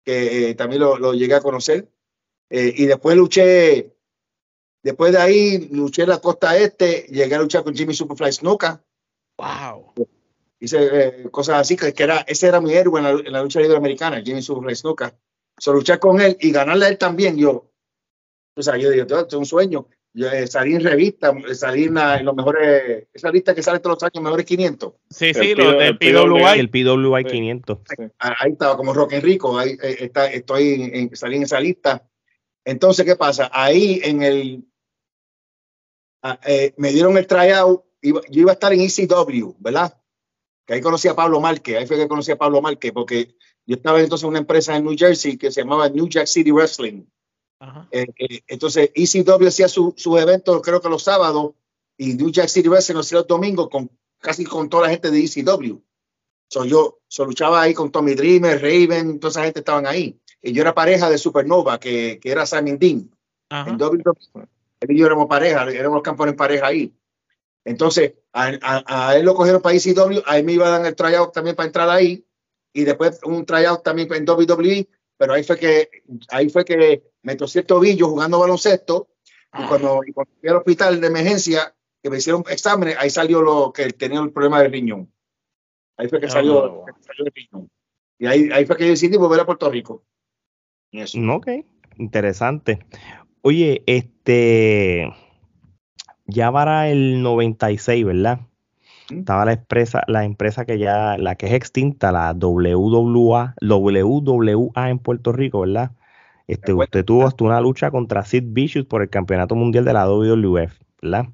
[0.03, 1.89] que eh, también lo, lo, llegué a conocer.
[2.49, 3.95] Eh, y después luché,
[4.81, 8.83] después de ahí luché en la costa este, llegué a luchar con Jimmy Superfly Snuka.
[9.37, 9.93] Wow.
[10.63, 13.43] Hice eh, cosas así, que, que, era, ese era mi héroe en la, en la
[13.43, 15.13] lucha libre americana, Jimmy Superfly Snuka.
[15.57, 17.69] So, luché con él y ganarle a él también, yo.
[18.55, 19.87] O sea, yo digo, esto es un sueño.
[20.13, 23.79] Yo, eh, salí en revista, salí en, la, en, los mejores, esa lista que sale
[23.79, 24.93] todos los años, mejores 500.
[25.09, 26.59] Sí, sí, los del PWI.
[26.59, 27.79] El PWI 500.
[27.79, 28.03] Sí.
[28.19, 32.07] Ahí, ahí, estaba como Rock Enrico, ahí eh, está, estoy en, salí en esa lista.
[32.63, 33.49] Entonces, ¿qué pasa?
[33.51, 34.63] Ahí en el,
[36.45, 39.99] eh, me dieron el tryout, iba, yo iba a estar en ECW, ¿verdad?
[40.65, 43.75] Que ahí conocí a Pablo Márquez, ahí fue que conocí a Pablo Márquez, porque yo
[43.75, 47.03] estaba entonces en una empresa en New Jersey que se llamaba New Jack City Wrestling.
[47.91, 51.53] Eh, eh, entonces, ECW hacía sus su eventos, creo que los sábados,
[51.97, 55.19] y New Jack City Wrestling hacía los domingos con casi con toda la gente de
[55.19, 55.81] ECW.
[56.49, 60.19] So, yo so, luchaba ahí con Tommy Dreamer, Raven, toda esa gente estaban ahí.
[60.41, 63.09] Y yo era pareja de Supernova, que, que era Simon Dean.
[63.49, 63.69] Ajá.
[63.69, 64.47] En WWE,
[64.81, 66.93] él y yo éramos pareja, éramos campeones pareja ahí.
[67.65, 70.85] Entonces, a, a, a, él lo cogieron para ECW, a él me iba a dar
[70.85, 72.25] el tryout también para entrar ahí,
[72.73, 75.89] y después un tryout también en WWE, pero ahí fue que,
[76.29, 79.09] ahí fue que me tosé el tobillo jugando baloncesto
[79.57, 83.41] y cuando, y cuando fui al hospital de emergencia que me hicieron exámenes, ahí salió
[83.41, 85.11] lo que tenía el problema del riñón.
[85.95, 86.85] Ahí fue que salió, oh.
[86.99, 87.69] salió el riñón.
[88.17, 90.03] Y ahí, ahí fue que yo decidí volver a Puerto Rico.
[90.91, 91.17] Y eso.
[91.31, 91.47] Ok,
[91.97, 92.85] interesante.
[93.41, 95.13] Oye, este,
[96.25, 98.39] ya para el 96, ¿verdad?
[99.09, 104.99] Estaba la empresa, la empresa que ya, la que es extinta, la WWA, WWA en
[104.99, 105.91] Puerto Rico, ¿verdad?
[106.47, 110.09] Este, usted tuvo hasta una lucha contra Sid Vicious por el campeonato mundial de la
[110.09, 111.27] WWF, ¿verdad?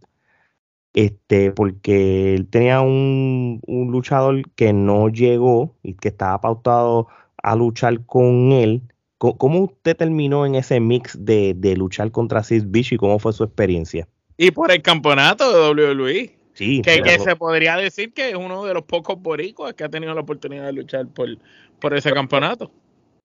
[0.93, 7.55] Este, porque él tenía un, un, luchador que no llegó y que estaba pautado a
[7.55, 8.83] luchar con él,
[9.19, 13.43] ¿Cómo usted terminó en ese mix de, luchar contra Sid Bish y cómo fue su
[13.43, 14.07] experiencia?
[14.41, 16.39] Y por el campeonato de WWE.
[16.53, 19.89] Sí, que, que, se podría decir que es uno de los pocos boricuas que ha
[19.89, 21.27] tenido la oportunidad de luchar por,
[21.81, 22.71] por ese campeonato.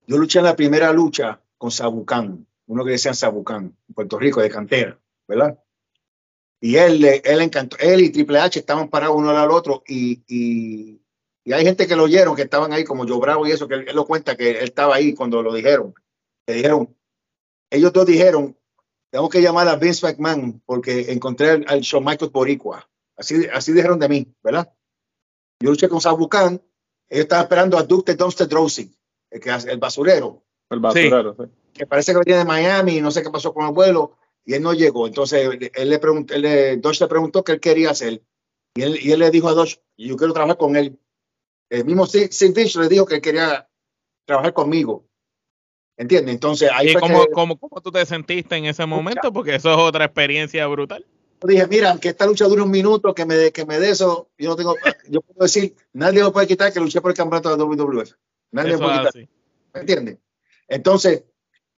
[0.07, 4.41] Yo luché en la primera lucha con Sabucán, uno que decían Sabucán, en Puerto Rico,
[4.41, 5.57] de cantera, ¿verdad?
[6.59, 11.01] Y él, él encantó, él y Triple H estaban parados uno al otro y, y,
[11.53, 13.85] hay gente que lo oyeron, que estaban ahí como yo Bravo y eso, que él,
[13.93, 15.93] lo cuenta que él estaba ahí cuando lo dijeron.
[16.45, 16.93] Le dijeron,
[17.69, 18.57] ellos dos dijeron,
[19.15, 22.85] tengo que llamar a Vince McMahon porque encontré al, Shawn Michaels Boricua.
[23.15, 24.69] Así, así dijeron de mí, ¿verdad?
[25.61, 26.61] Yo luché con Sabucán,
[27.07, 28.93] ellos estaban esperando a Duke Dumpster Drosy,
[29.31, 30.43] el, que, el basurero.
[30.69, 31.43] El basurero, sí.
[31.71, 34.61] Que parece que venía de Miami, no sé qué pasó con el vuelo y él
[34.61, 35.07] no llegó.
[35.07, 38.21] Entonces él le preguntó, él le, Dodge le preguntó qué él quería hacer
[38.75, 40.99] y él, y él le dijo a Dodge, yo quiero trabajar con él.
[41.69, 43.69] El mismo Sid le dijo que quería
[44.25, 45.05] trabajar conmigo.
[45.97, 46.33] ¿Entiendes?
[46.33, 49.31] Entonces ahí ¿Y cómo, cómo, cómo, tú te sentiste en ese momento?
[49.31, 51.05] Porque eso es otra experiencia brutal.
[51.41, 54.29] Yo dije, mira, aunque esta lucha dure un minuto, que me, que me dé eso,
[54.37, 54.75] yo no tengo,
[55.09, 58.11] yo puedo decir, nadie lo puede quitar que luché por el campeonato de WWF.
[58.51, 59.13] Nadie lo puede quitar.
[59.73, 60.17] ¿Me entiendes?
[60.67, 61.23] Entonces,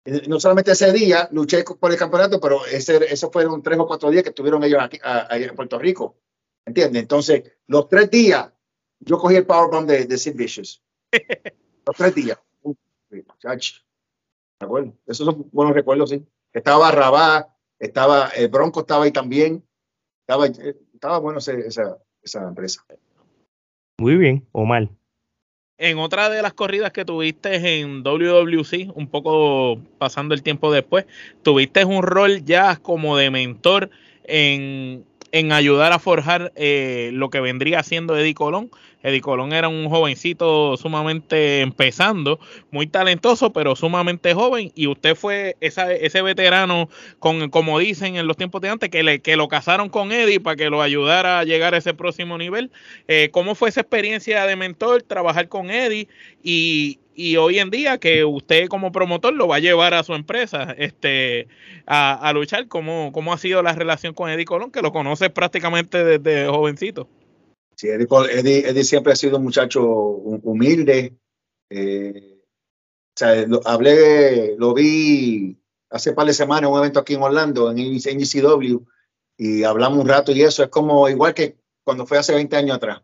[0.05, 3.85] eh, no solamente ese día luché por el campeonato, pero ese, esos fueron tres o
[3.85, 6.17] cuatro días que estuvieron ellos aquí en Puerto Rico.
[6.65, 7.01] ¿Entiendes?
[7.01, 8.51] Entonces, los tres días,
[8.99, 10.81] yo cogí el powerbomb de, de Sid Vicious.
[11.85, 12.39] los tres días.
[13.09, 13.23] ¿Me
[14.65, 14.93] acuerdo?
[15.05, 16.25] Esos son buenos recuerdos, sí.
[16.53, 19.63] Estaba Rabá, estaba el Bronco, estaba ahí también.
[20.21, 22.83] Estaba, eh, estaba bueno esa, esa empresa.
[23.99, 24.89] Muy bien, Omar
[25.77, 31.05] en otra de las corridas que tuviste en WWC, un poco pasando el tiempo después,
[31.43, 33.89] tuviste un rol ya como de mentor
[34.23, 35.05] en
[35.37, 38.71] en ayudar a forjar eh, lo que vendría siendo Eddie Colón.
[39.03, 42.39] Eddie Colón era un jovencito sumamente empezando,
[42.71, 44.71] muy talentoso, pero sumamente joven.
[44.73, 49.19] Y usted fue ese veterano, con, como dicen en los tiempos de antes, que, le,
[49.19, 52.71] que lo casaron con Eddie para que lo ayudara a llegar a ese próximo nivel.
[53.07, 56.07] Eh, ¿Cómo fue esa experiencia de mentor, trabajar con Eddie?
[56.41, 60.13] Y, y hoy en día que usted como promotor lo va a llevar a su
[60.13, 61.47] empresa este,
[61.87, 66.03] a, luchar, ¿cómo, ¿cómo, ha sido la relación con Eddie Colón, que lo conoce prácticamente
[66.03, 67.09] desde jovencito?
[67.75, 71.15] Sí, Eddie, siempre ha sido un muchacho humilde.
[71.71, 75.57] Eh, o sea, lo, hablé, lo vi
[75.89, 78.85] hace par de semanas en un evento aquí en Orlando, en ECW,
[79.37, 82.77] y hablamos un rato y eso es como igual que cuando fue hace 20 años
[82.77, 83.01] atrás.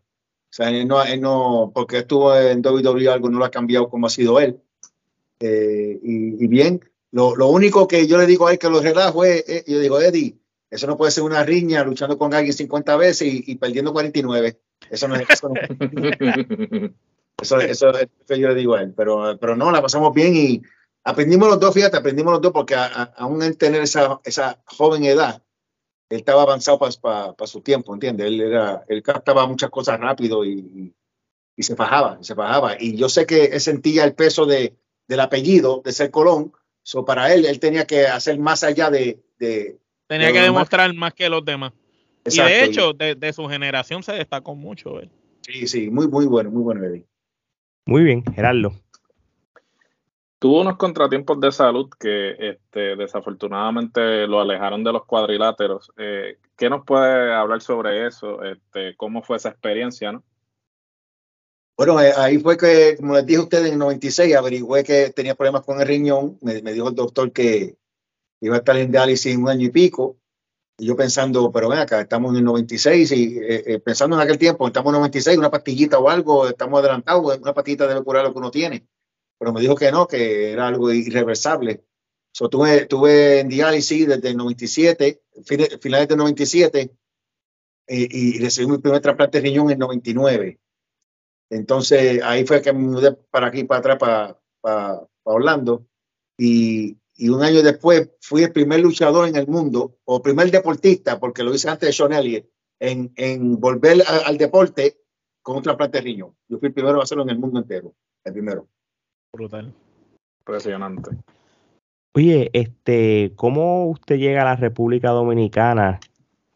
[0.54, 4.06] O sea, él no, no, porque estuvo en WWE algo no lo ha cambiado como
[4.06, 4.60] ha sido él.
[5.40, 9.24] Eh, y, bien, lo, lo, único que yo le digo a él que lo relajo
[9.24, 10.38] es, yo digo, Eddie,
[10.70, 14.60] eso no puede ser una riña luchando con alguien 50 veces y, perdiendo 49.
[14.90, 15.28] Eso no es.
[15.28, 15.52] Eso,
[17.42, 18.94] eso, eso, es lo que yo le digo a él.
[18.96, 20.62] Pero, pero no, la pasamos bien y
[21.02, 25.42] aprendimos los dos, fíjate, aprendimos los dos porque aún en tener esa, esa joven edad,
[26.10, 28.26] él estaba avanzado para su tiempo, ¿entiendes?
[28.26, 30.92] Él, era, él captaba muchas cosas rápido y,
[31.56, 32.76] y, se fajaba, se fajaba.
[32.78, 34.74] Y yo sé que él sentía el peso de,
[35.08, 39.22] del apellido, de ser Colón, so para él, él tenía que hacer más allá de...
[39.38, 41.72] de tenía que demostrar más que los demás.
[42.26, 45.10] y de hecho, de, de, su generación se destacó mucho él.
[45.40, 47.06] Sí, sí, muy, muy bueno, muy bueno, Eddie.
[47.86, 48.83] Muy bien, Gerardo
[50.44, 55.90] tuvo unos contratiempos de salud que este, desafortunadamente lo alejaron de los cuadriláteros.
[55.96, 58.42] Eh, ¿Qué nos puede hablar sobre eso?
[58.42, 60.12] Este, ¿Cómo fue esa experiencia?
[60.12, 60.22] ¿no?
[61.78, 65.14] Bueno, eh, ahí fue que, como les dije a ustedes, en el 96 averigüé que
[65.16, 66.36] tenía problemas con el riñón.
[66.42, 67.78] Me, dijo el doctor que
[68.42, 70.18] iba a estar en diálisis un año y pico.
[70.76, 74.36] Y yo pensando, pero ven acá, estamos en el 96 y eh, pensando en aquel
[74.36, 78.24] tiempo, estamos en el 96, una pastillita o algo, estamos adelantados, una pastillita debe curar
[78.24, 78.86] lo que uno tiene
[79.44, 81.84] pero me dijo que no, que era algo irreversible.
[82.32, 85.22] So, tuve, tuve en diálisis desde el 97,
[85.80, 86.90] finales del 97,
[87.86, 90.58] y, y recibí mi primer trasplante de riñón en el 99.
[91.50, 95.86] Entonces ahí fue que me mudé para aquí, para atrás, para, para, Orlando.
[96.38, 101.20] Y, y, un año después fui el primer luchador en el mundo, o primer deportista,
[101.20, 102.46] porque lo hice antes de Sean Elliott,
[102.80, 105.02] en, en volver al deporte
[105.42, 106.34] con un trasplante de riñón.
[106.48, 108.70] Yo fui el primero a hacerlo en el mundo entero, el primero.
[109.34, 109.74] Brutal.
[110.42, 111.10] Impresionante.
[112.14, 115.98] Oye, este, ¿cómo usted llega a la República Dominicana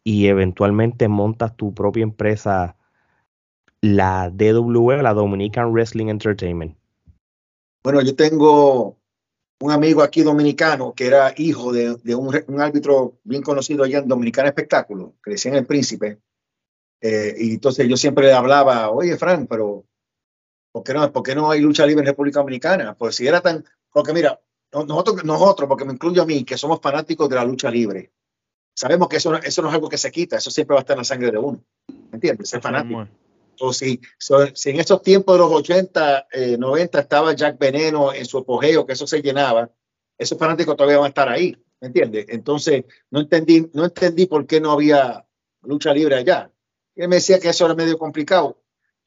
[0.03, 2.77] y eventualmente montas tu propia empresa,
[3.81, 6.77] la DW, la Dominican Wrestling Entertainment?
[7.83, 8.97] Bueno, yo tengo
[9.61, 14.49] un amigo aquí dominicano que era hijo de, un, árbitro bien conocido allá en Dominicana
[14.49, 16.19] Espectáculo, que en El Príncipe.
[17.01, 19.85] Eh, y entonces yo siempre le hablaba, oye, Frank, pero
[20.71, 22.95] ¿Por qué, no, ¿Por qué no hay lucha libre en República Dominicana?
[22.95, 23.65] Pues si era tan...
[23.91, 24.39] Porque mira,
[24.71, 28.11] nosotros, nosotros, porque me incluyo a mí, que somos fanáticos de la lucha libre,
[28.75, 30.95] sabemos que eso, eso no es algo que se quita, eso siempre va a estar
[30.95, 31.63] en la sangre de uno.
[31.87, 32.49] ¿Me entiendes?
[32.49, 33.07] Ser fanático.
[33.59, 36.27] O si, si, en esos tiempos de los 80,
[36.57, 39.69] 90 eh, estaba Jack Veneno en su apogeo, que eso se llenaba,
[40.17, 42.27] esos fanáticos todavía van a estar ahí, ¿me entiendes?
[42.29, 45.25] Entonces, no entendí, no entendí por qué no había
[45.63, 46.51] lucha libre allá.
[46.95, 48.58] Él me decía que eso era medio complicado.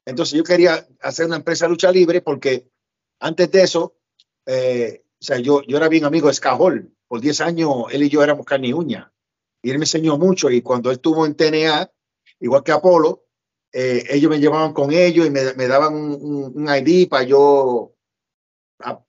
[0.05, 2.67] Entonces, yo quería hacer una empresa lucha libre porque
[3.19, 3.95] antes de eso,
[4.45, 6.93] eh, o sea, yo, yo era bien amigo de Scajol.
[7.07, 9.13] Por 10 años, él y yo éramos carne y uña.
[9.61, 10.49] Y él me enseñó mucho.
[10.49, 11.91] Y cuando él estuvo en TNA,
[12.39, 13.25] igual que Apolo,
[13.71, 17.92] eh, ellos me llevaban con ellos y me, daban un, un, ID para yo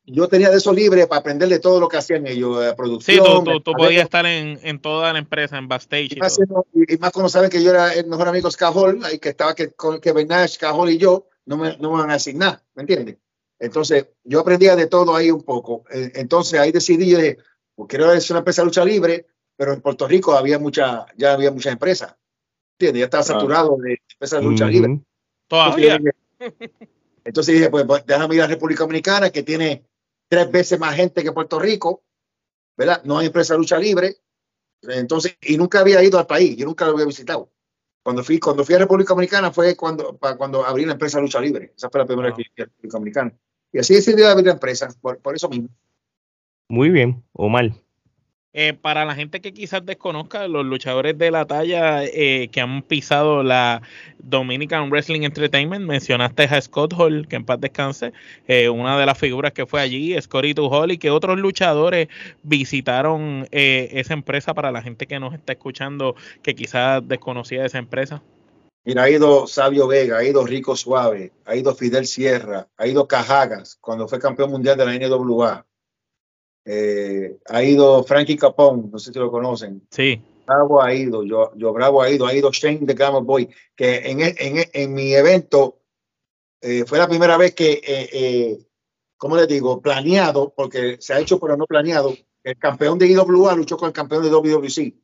[0.07, 3.45] yo tenía de eso libre para aprender de todo lo que hacían ellos, de producción.
[3.47, 6.17] Sí, tú, podías estar en, en, toda la empresa, en backstage.
[6.17, 6.39] Y, más,
[6.73, 9.55] y, más, cuando saben que yo era el mejor amigo de Scajol, y que estaba
[9.55, 12.83] que, con Kevin Nash, Scajol y yo, no me, no me van a asignar, ¿me
[12.83, 13.17] entiendes?
[13.59, 15.85] Entonces, yo aprendía de todo ahí un poco.
[15.91, 17.39] Eh, entonces, ahí decidí, de,
[17.75, 21.33] pues, quiero hacer una empresa de lucha libre, pero en Puerto Rico había mucha, ya
[21.33, 22.15] había muchas empresas.
[22.79, 23.01] ¿Entiendes?
[23.01, 25.01] Ya estaba saturado de empresas de lucha libre.
[25.49, 25.95] Todavía.
[25.95, 26.71] Entonces
[27.25, 29.85] dije, pues, pues, déjame ir a República Dominicana, que tiene
[30.29, 32.03] tres veces más gente que Puerto Rico,
[32.77, 33.03] ¿verdad?
[33.05, 34.17] No hay empresa de lucha libre.
[34.83, 37.51] Entonces, y nunca había ido al país, yo nunca lo había visitado.
[38.03, 41.41] Cuando fui, cuando fui a República Dominicana fue cuando, cuando abrí la empresa de lucha
[41.41, 41.73] libre.
[41.75, 43.39] Esa fue la primera vez que fui a República Dominicana.
[43.73, 45.69] Y así decidí abrir la empresa, por, por eso mismo.
[46.69, 47.73] Muy bien, Omar.
[48.57, 52.83] Eh, para la gente que quizás desconozca, los luchadores de la talla eh, que han
[52.83, 53.83] pisado la
[54.21, 58.13] Dominican Wrestling Entertainment, mencionaste a Scott Hall, que en paz descanse,
[58.47, 62.07] eh, una de las figuras que fue allí, Scotty Hall, y que otros luchadores
[62.45, 68.23] visitaron esa empresa para la gente que nos está escuchando que quizás desconocía esa empresa.
[68.85, 73.09] Mira, ha ido Sabio Vega, ha ido Rico Suave, ha ido Fidel Sierra, ha ido
[73.09, 75.67] Cajagas, cuando fue campeón mundial de la NWA
[76.65, 79.83] eh, ha ido Frankie Capón, no sé si lo conocen.
[79.91, 80.23] Sí.
[80.47, 83.97] Bravo ha ido, yo, yo Bravo ha ido, ha ido Shane de Gamma Boy, que
[84.11, 85.79] en, en, en mi evento
[86.61, 88.59] eh, fue la primera vez que, eh, eh,
[89.17, 89.81] ¿cómo les digo?
[89.81, 93.93] Planeado, porque se ha hecho pero no planeado, el campeón de IWA luchó con el
[93.93, 94.95] campeón de WWC.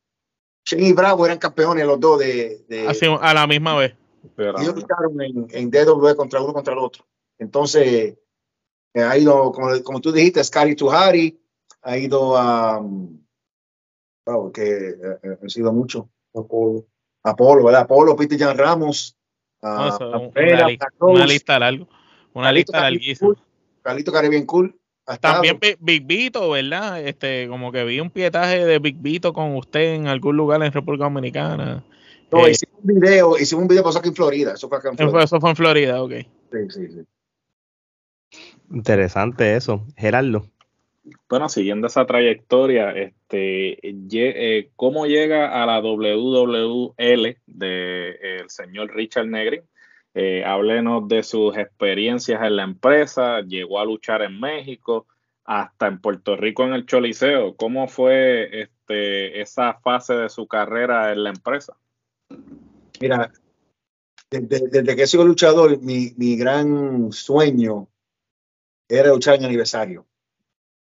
[0.65, 2.65] Shane y Bravo eran campeones los dos de...
[2.69, 3.95] de Así, a la misma vez.
[4.37, 7.07] Ellos lucharon en, en DW contra uno contra el otro.
[7.39, 8.19] Entonces,
[8.95, 11.40] ha ido, como, como tú dijiste, Scary Tuhari,
[11.83, 12.81] ha ido a.
[14.27, 16.09] Wow, que eh, eh, ha sido mucho.
[16.35, 16.87] Apolo.
[17.23, 17.83] Apolo, ¿verdad?
[17.83, 19.17] Apolo, Peter Jan Ramos.
[19.63, 20.19] A, una,
[21.01, 21.87] una, lista larga.
[22.33, 23.35] Una lista larguísima.
[23.35, 23.39] Cool,
[23.83, 24.75] Carlito Caribbean Cool.
[25.21, 27.01] También Big Vito, ¿verdad?
[27.01, 30.73] Este, como que vi un pietaje de Big Vito con usted en algún lugar en
[30.73, 31.83] República Dominicana.
[32.31, 34.55] No, eh, hicimos un video, hicimos un video pasó aquí en Florida.
[34.55, 35.25] Eso fue acá en Florida.
[35.25, 36.13] Eso fue en Florida, ok.
[36.13, 38.39] Sí, sí, sí.
[38.71, 39.85] Interesante eso.
[39.97, 40.47] Gerardo.
[41.29, 49.27] Bueno, siguiendo esa trayectoria, este, eh, ¿cómo llega a la WWL del el señor Richard
[49.27, 49.63] Negri?
[50.13, 55.07] Eh, háblenos de sus experiencias en la empresa, llegó a luchar en México,
[55.45, 57.57] hasta en Puerto Rico en el Choliseo.
[57.57, 61.77] ¿Cómo fue este, esa fase de su carrera en la empresa?
[63.01, 63.33] Mira,
[64.31, 67.89] desde, que soy luchador, mi, mi gran sueño
[68.89, 70.07] era luchar en aniversario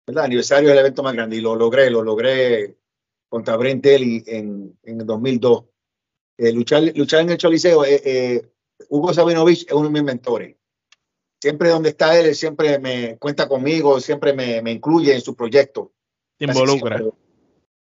[0.07, 2.77] el aniversario del evento más grande y lo logré, lo logré
[3.29, 5.64] contra Brent Daly en, en el 2002.
[6.38, 8.53] Eh, luchar, luchar en el Choliseo, eh, eh,
[8.88, 10.57] Hugo Sabinovich es uno de mis mentores.
[11.40, 15.92] Siempre donde está él, siempre me cuenta conmigo, siempre me, me incluye en su proyecto.
[16.38, 17.03] Te involucra.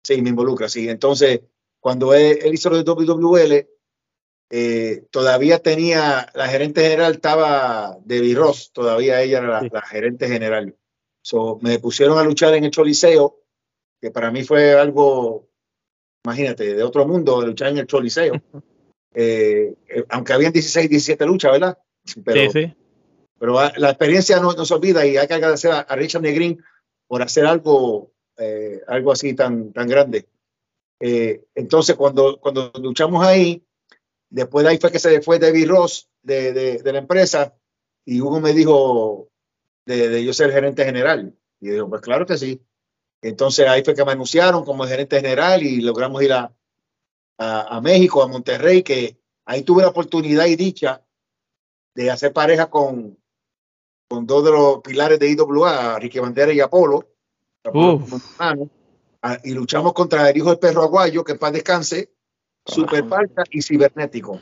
[0.04, 0.90] sí, me involucra, sí.
[0.90, 1.42] Entonces,
[1.80, 3.68] cuando él, hizo lo de WWL,
[5.10, 10.76] todavía tenía, la gerente general estaba Debbie Ross, todavía ella era la, la gerente general.
[11.22, 13.40] So, me pusieron a luchar en el Choliseo,
[14.02, 15.48] que para mí fue algo,
[16.26, 18.34] imagínate, de otro mundo, luchar en el Choliseo.
[19.14, 21.78] Eh, eh, aunque habían 16, 17 luchas, ¿verdad?
[22.24, 22.74] Pero, sí, sí.
[23.38, 26.64] pero la experiencia no, no, se olvida y hay que agradecer a, Richard Negrin
[27.08, 30.28] por hacer algo, eh, algo así tan, tan grande.
[31.00, 33.64] Eh, entonces, cuando, cuando luchamos ahí,
[34.30, 37.54] después de ahí fue que se fue David Ross de, de, de la empresa
[38.06, 39.31] y Hugo me dijo,
[39.86, 41.36] de, yo ser gerente general.
[41.60, 42.62] Y yo digo, pues claro que sí.
[43.22, 46.54] Entonces ahí fue que me anunciaron como gerente general y logramos ir a,
[47.38, 51.04] a, México, a Monterrey, que ahí tuve la oportunidad y dicha
[51.94, 53.18] de hacer pareja con,
[54.08, 57.08] con dos de los pilares de IWA, Ricky Bandera y Apolo.
[59.44, 62.12] y luchamos contra el hijo del perro aguayo, que en paz descanse,
[62.66, 64.42] Super Parca y Cibernético.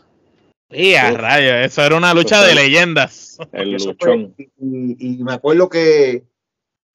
[0.72, 3.38] Y a rayos, eso era una lucha de leyendas.
[3.52, 4.36] El luchón.
[4.38, 6.26] y, y, me acuerdo que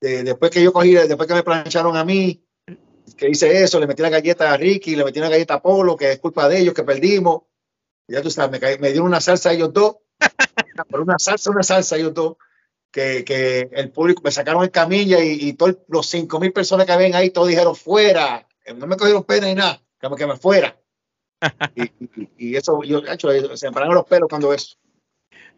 [0.00, 2.44] después que yo cogí, después que me plancharon a mí,
[3.16, 5.96] que hice eso, le metí la galleta a Ricky, le metí una galleta a Polo,
[5.96, 7.42] que es culpa de ellos, que perdimos.
[8.08, 9.96] Ya tú sabes, me, me dieron una salsa a ellos dos,
[10.90, 12.36] por una salsa, una salsa a ellos dos,
[12.90, 16.86] que, que el público me sacaron en camilla y, y todos los cinco mil personas
[16.86, 18.46] que habían ahí, todos dijeron fuera,
[18.76, 20.78] no me cogieron pena ni nada, como que me fuera.
[21.76, 21.91] y,
[22.39, 24.76] y, eso, yo, hecho, se me pararon los pelos cuando eso.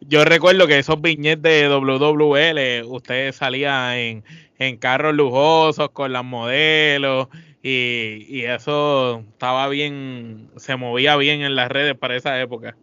[0.01, 4.25] Yo recuerdo que esos viñetes de WWL, usted salía en,
[4.59, 7.29] en carros lujosos con las modelos
[7.63, 12.77] y, y, eso estaba bien, se movía bien en las redes para esa época.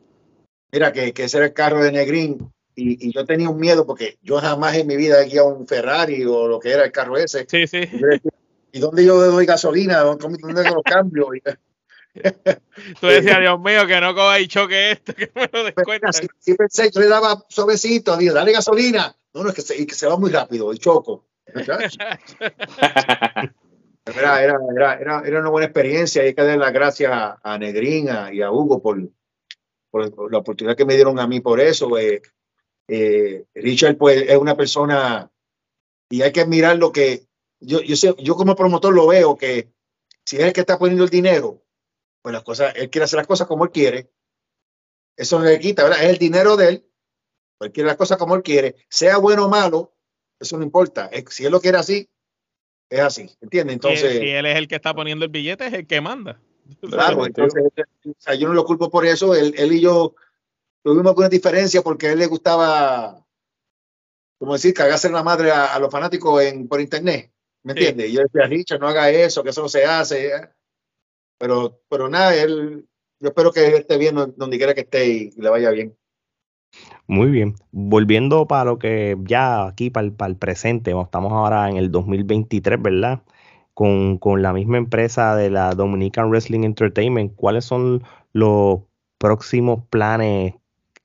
[0.72, 3.86] Mira, que, que ese era el carro de Negrín y, y, yo tenía un miedo
[3.86, 6.92] porque yo jamás en mi vida he guiado un Ferrari o lo que era el
[6.92, 7.46] carro ese.
[7.48, 7.82] Sí, sí.
[8.72, 10.00] ¿Y dónde yo doy gasolina?
[10.00, 11.30] ¿Dónde, dónde los cambio?
[13.00, 16.14] Tú decías, Dios mío, que no coja y choque esto, que me lo descuenta.
[16.14, 19.16] Sí, sí, pensé, yo le daba suavecito, dije, dale gasolina.
[19.34, 21.26] No, no, es que se, que se va muy rápido, el choco.
[24.06, 24.58] Era, era,
[25.00, 28.42] era, era, una buena experiencia y hay que dar las gracias a, a Negrín y
[28.42, 29.00] a Hugo por,
[29.90, 31.98] por, la oportunidad que me dieron a mí por eso.
[31.98, 32.22] Eh,
[32.90, 35.32] eh, Richard pues es una persona
[36.10, 37.28] y hay que mirar lo que
[37.62, 39.72] yo, yo, sé, yo como promotor lo veo que
[40.26, 41.63] si es el que está poniendo el dinero,
[42.24, 44.10] pues las cosas, él quiere hacer las cosas como él quiere.
[45.16, 46.04] Eso no le quita, ¿verdad?
[46.04, 46.86] Es el dinero de él.
[47.60, 48.78] Él quiere las cosas como él quiere.
[48.90, 49.94] Sea bueno o malo,
[50.40, 51.12] eso no importa.
[51.30, 52.10] Si él lo quiere así,
[52.90, 53.30] es así.
[53.42, 53.74] ¿Entiendes?
[53.74, 54.20] Entonces.
[54.20, 56.40] Si, él es el que está poniendo el billete, es el que manda.
[56.80, 57.62] Claro, entonces,
[58.06, 59.36] o sea, yo no lo culpo por eso.
[59.36, 60.16] Él, él y yo
[60.82, 63.26] tuvimos alguna diferencia porque a él le gustaba,
[64.40, 67.34] como decir, cagarse la madre a, a los fanáticos en, por internet.
[67.64, 68.08] ¿Me entiendes?
[68.08, 68.12] Sí.
[68.14, 70.32] Y yo decía, Richard, no haga eso, que eso no se hace.
[71.44, 72.88] Pero, pero nada, él,
[73.20, 75.94] yo espero que él esté bien donde quiera que esté y, y le vaya bien.
[77.06, 77.56] Muy bien.
[77.72, 81.92] Volviendo para lo que ya aquí, para el, para el presente, estamos ahora en el
[81.92, 83.24] 2023, ¿verdad?
[83.74, 88.80] Con, con, la misma empresa de la Dominican Wrestling Entertainment, ¿cuáles son los
[89.18, 90.54] próximos planes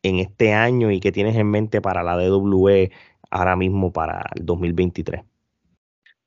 [0.04, 2.92] en este año y qué tienes en mente para la DWE
[3.28, 5.22] ahora mismo para el 2023?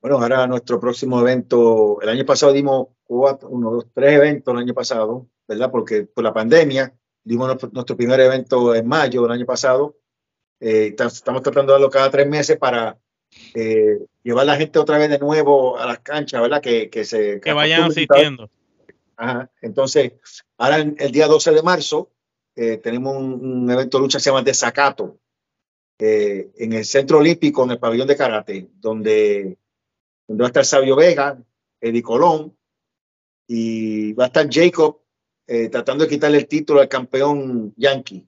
[0.02, 4.60] Bueno, ahora nuestro próximo evento, el año pasado dimos cuatro, uno, dos, tres eventos el
[4.60, 5.70] año pasado, ¿verdad?
[5.70, 6.94] Porque por la pandemia
[7.24, 9.96] dimos nuestro, nuestro primer evento en mayo del año pasado.
[10.60, 12.98] Eh, estamos tratando de darlo cada tres meses para
[13.54, 16.62] eh, llevar a la gente otra vez de nuevo a las canchas, ¿verdad?
[16.62, 18.50] Que, que se que vayan asistiendo.
[19.16, 19.52] Ajá.
[19.62, 20.14] Entonces,
[20.58, 22.12] ahora el, día 12 de marzo
[22.56, 25.20] eh, tenemos un, un, evento de lucha que se llama Desacato
[26.00, 29.60] eh, en el Centro Olímpico, en el pabellón de karate, donde
[30.32, 31.38] donde va a estar Sabio Vega,
[31.82, 32.58] Eddie Colón,
[33.48, 35.02] y va a estar Jacob
[35.46, 38.26] eh, tratando de quitarle el título al campeón Yankee.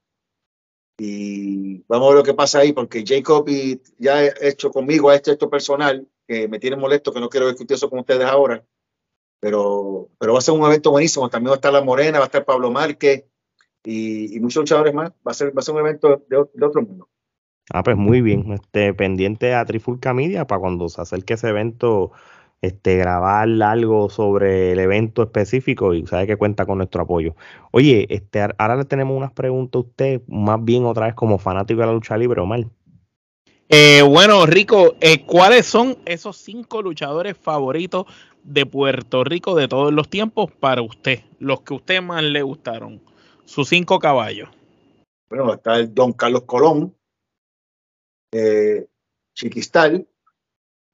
[0.97, 5.10] Y vamos a ver lo que pasa ahí, porque Jacob y ya ha hecho conmigo
[5.10, 8.26] a este esto personal, que me tiene molesto, que no quiero discutir eso con ustedes
[8.26, 8.66] ahora,
[9.39, 11.30] pero, pero va a ser un evento buenísimo.
[11.30, 13.24] También va a estar La Morena, va a estar Pablo Márquez
[13.86, 15.12] y, muchos luchadores más.
[15.26, 17.10] Va a ser, va a ser un evento de otro mundo.
[17.72, 18.51] Ah, pues muy bien.
[18.51, 22.11] Este, pendiente a Trifulca Media para cuando se acerque ese evento,
[22.61, 27.36] este, grabar algo sobre el evento específico y sabe que cuenta con nuestro apoyo.
[27.72, 31.82] Oye, este, ahora le tenemos unas preguntas a usted, más bien otra vez como fanático
[31.82, 32.66] de la lucha libre, Omar.
[33.70, 38.05] Eh, bueno, Rico, eh, ¿cuáles son esos cinco luchadores favoritos
[38.43, 41.22] de Puerto Rico de todos los tiempos para usted?
[41.39, 43.01] Los que a usted más le gustaron.
[43.45, 44.49] Sus cinco caballos.
[45.30, 46.93] Bueno, está el Don Carlos Colón,
[48.34, 48.88] eh,
[49.34, 50.08] Chiquistal,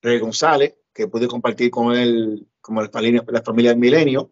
[0.01, 4.31] Rey González, que pude compartir con él como la familia, la familia del milenio.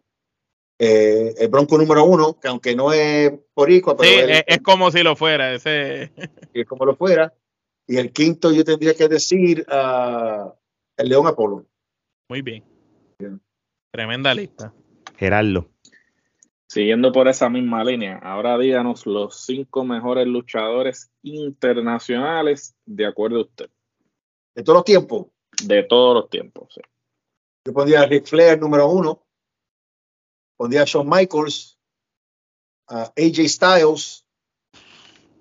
[0.78, 4.92] Eh, el Bronco número uno, que aunque no es poricua, pero sí, él, es como
[4.92, 6.12] si lo fuera, ese
[6.54, 7.34] es como lo fuera.
[7.86, 10.52] Y el quinto yo tendría que decir uh,
[10.96, 11.66] el León Apolo.
[12.28, 12.62] Muy bien.
[13.18, 13.40] bien.
[13.90, 14.72] Tremenda lista.
[15.16, 15.70] Gerardo.
[16.68, 23.42] Siguiendo por esa misma línea, ahora díganos los cinco mejores luchadores internacionales de acuerdo a
[23.42, 23.70] usted.
[24.54, 25.26] ¿De todos los tiempos?
[25.64, 26.82] De todos los tiempos, sí.
[27.64, 29.26] Yo pondría a Ric Flair número uno,
[30.56, 31.78] pondría a Shawn Michaels,
[32.86, 34.26] a AJ Styles,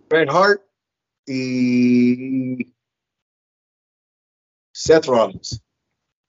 [0.09, 0.61] Bret Hart
[1.25, 2.73] y
[4.73, 5.61] Seth Rollins.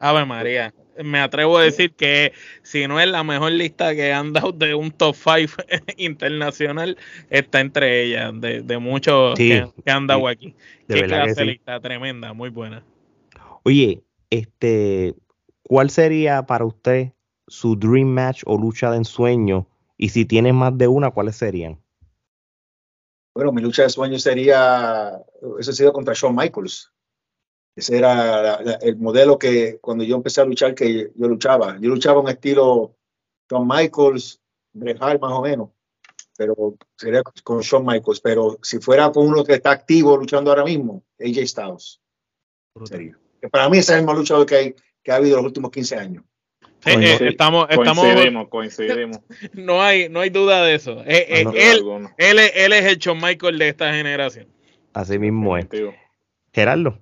[0.00, 2.32] Ave María me atrevo a decir que
[2.62, 5.54] si no es la mejor lista que han dado de un top 5
[5.96, 6.96] internacional,
[7.30, 10.54] está entre ellas, de, de muchos sí, que, que, han dado sí, aquí.
[10.88, 11.44] Qué clase sí.
[11.44, 12.82] lista tremenda, muy buena.
[13.64, 15.14] Oye, este,
[15.62, 17.12] ¿cuál sería para usted
[17.46, 19.66] su dream match o lucha de ensueño?
[19.96, 21.80] Y si tiene más de una, ¿cuáles serían?
[23.34, 25.20] Bueno, mi lucha de sueño sería,
[25.60, 26.92] eso ha sido contra Shawn Michaels.
[27.78, 31.76] Ese era la- la- el modelo que cuando yo empecé a luchar, que yo luchaba.
[31.80, 32.96] Yo luchaba un estilo
[33.48, 34.40] Shawn Michaels,
[34.72, 35.70] Bret Hart más o menos,
[36.36, 38.20] pero sería con Shawn Michaels.
[38.20, 42.00] Pero si fuera con uno que está activo luchando ahora mismo, AJ Styles
[42.84, 43.16] sería.
[43.40, 44.74] Que para mí ese es el más luchador que, hay,
[45.04, 46.24] que ha habido en los últimos 15 años.
[46.80, 49.18] Sí, eh, Sí, estamos, estamos, Coincidimos, coincidimos.
[49.54, 51.00] no hay, no hay duda de eso.
[51.06, 51.84] Eh, eh, No, él,
[52.18, 54.48] él, es- él es el Shawn Michael de esta generación.
[54.92, 55.66] Así mismo es.
[56.52, 57.00] Gerardo.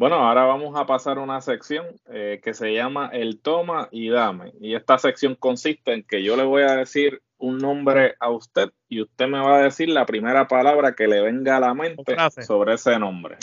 [0.00, 4.08] Bueno, ahora vamos a pasar a una sección eh, que se llama el toma y
[4.08, 4.54] dame.
[4.58, 8.70] Y esta sección consiste en que yo le voy a decir un nombre a usted
[8.88, 12.16] y usted me va a decir la primera palabra que le venga a la mente
[12.42, 13.36] sobre ese nombre.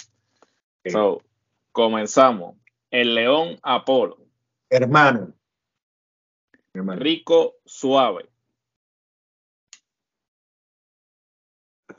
[0.84, 0.92] Ok.
[0.94, 1.22] So,
[1.72, 2.56] comenzamos.
[2.90, 4.18] El león Apolo,
[4.68, 5.34] Hermano.
[6.74, 7.00] Hermano.
[7.00, 8.32] rico suave,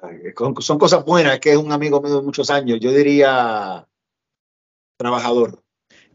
[0.02, 0.18] Ay,
[0.59, 2.80] Son cosas buenas, que es un amigo mío de muchos años.
[2.80, 3.88] Yo diría
[4.99, 5.62] trabajador.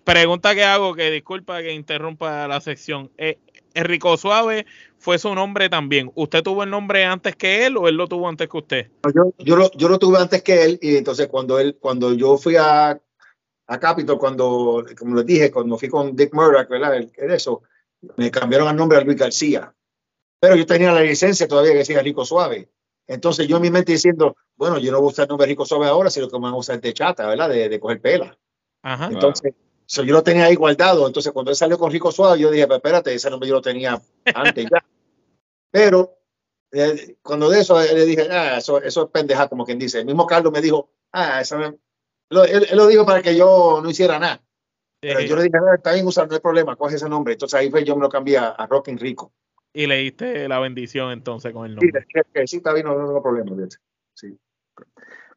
[0.03, 3.09] Pregunta que hago, que disculpa que interrumpa la sección.
[3.17, 3.39] Eh,
[3.73, 4.65] el Rico Suave
[4.97, 6.11] fue su nombre también.
[6.13, 8.91] ¿Usted tuvo el nombre antes que él o él lo tuvo antes que usted?
[9.15, 12.37] Yo, yo, lo, yo lo tuve antes que él y entonces cuando él, cuando yo
[12.37, 13.01] fui a,
[13.67, 16.97] a Capitol, cuando, como les dije, cuando fui con Dick Murdoch, ¿verdad?
[16.97, 17.63] El, el eso,
[18.17, 19.73] me cambiaron el nombre a Luis García.
[20.39, 22.69] Pero yo tenía la licencia todavía que decía Rico Suave.
[23.07, 25.65] Entonces yo en mi mente diciendo, bueno, yo no voy a usar el nombre Rico
[25.65, 27.47] Suave ahora, sino que me van a usar de chata, ¿verdad?
[27.47, 28.37] De, de coger pela.
[28.83, 29.07] Ajá.
[29.07, 29.53] Entonces,
[29.85, 31.07] so, yo lo tenía ahí guardado.
[31.07, 33.61] Entonces, cuando él salió con Rico Suave, yo dije, "Pero espérate, ese nombre yo lo
[33.61, 33.99] tenía
[34.35, 34.85] antes ya.
[35.71, 36.17] Pero
[36.71, 39.99] eh, cuando de eso eh, le dije, ah, eso, eso es pendeja, como quien dice.
[39.99, 41.75] El mismo Carlos me dijo, ah, eso no-
[42.29, 44.41] lo- él, él lo dijo para que yo no hiciera nada.
[44.99, 45.27] Pero Sí.
[45.27, 47.33] yo le dije, no, está bien usar, no hay problema, coge ese nombre.
[47.33, 49.33] Entonces ahí fue, yo me lo cambié a, a Rockin' Rico.
[49.73, 52.05] Y le diste la bendición entonces con el Sí, nombre.
[52.33, 53.51] que sí, está bien, no, no tengo problema.
[54.13, 54.37] Sí.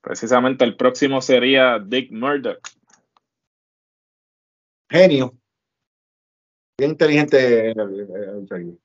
[0.01, 2.59] Precisamente el próximo sería Dick Murdoch.
[4.89, 5.37] Genio.
[6.79, 7.71] Bien inteligente.
[7.71, 8.79] eh, eh, eh,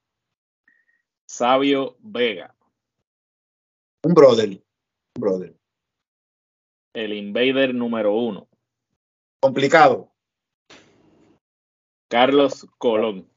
[1.27, 2.55] Sabio Vega.
[4.03, 4.49] Un brother.
[4.49, 5.55] Un brother.
[6.93, 8.49] El Invader número uno.
[9.41, 10.11] Complicado.
[12.09, 13.29] Carlos Colón.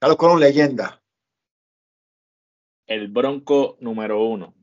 [0.00, 1.02] Carlos Colón, leyenda.
[2.86, 4.54] El Bronco número uno.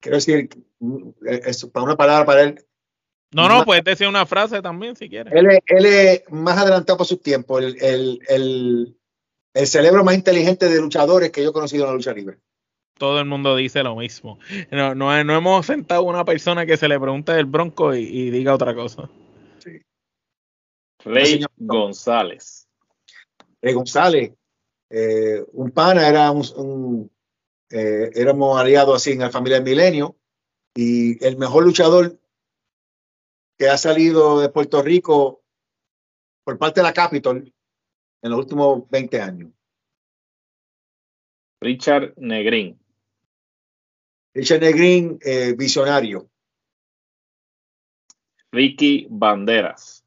[0.00, 0.48] Quiero decir,
[0.80, 2.64] mm, eh, es para una palabra para él,
[3.32, 5.32] No, no, Ma- puedes decir una frase también si quieres.
[5.34, 8.96] él es, él es más adelantado por su tiempo, el, el, el,
[9.54, 12.38] el cerebro más inteligente de luchadores que yo he conocido en la lucha libre.
[12.96, 14.38] Todo el mundo dice lo mismo.
[14.72, 18.30] No, no, no hemos sentado una persona que se le pregunte del bronco y, y
[18.30, 19.08] diga otra cosa.
[21.04, 21.50] Rey señor.
[21.56, 22.66] González.
[23.62, 24.32] Eh, González,
[24.90, 27.10] eh, un pana, era un, un,
[27.70, 30.16] eh, éramos aliados así en la familia del Milenio,
[30.74, 32.18] y el mejor luchador
[33.58, 35.42] que ha salido de Puerto Rico
[36.44, 37.52] por parte de la Capitol
[38.22, 39.52] en los últimos 20 años.
[41.60, 42.78] Richard Negrín.
[44.32, 46.30] Richard Negrín, eh, visionario.
[48.52, 50.04] Ricky Banderas.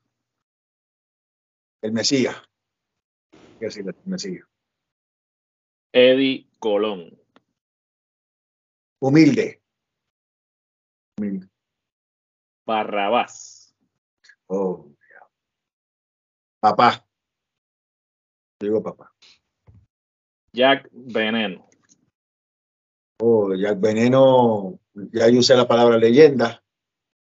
[1.82, 2.36] El Mesías.
[3.60, 4.48] El Mesías.
[5.92, 7.21] Eddie Colón.
[9.02, 9.60] Humilde.
[11.18, 11.50] Humilde.
[12.66, 13.76] Barrabás.
[14.46, 15.28] Oh, yeah.
[16.60, 17.08] Papá.
[18.60, 19.12] Digo papá.
[20.54, 21.68] Jack Veneno.
[23.20, 24.80] Oh, Jack Veneno,
[25.12, 26.64] ya yo usé la palabra leyenda.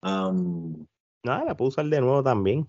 [0.03, 0.87] Am,
[1.25, 2.67] Nada, la puedo usar de nuevo también.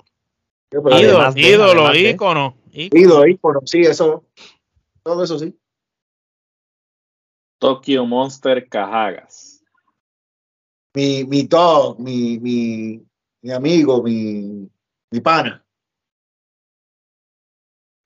[0.72, 2.58] Ídolo, ícono.
[2.72, 4.26] ídolo, ícono, sí, eso.
[5.04, 5.56] Todo eso sí.
[7.60, 9.64] Tokyo Monster Cajagas.
[10.96, 13.02] Mi, mi dog, mi, mi,
[13.42, 14.70] mi amigo, mi,
[15.12, 15.64] mi pana.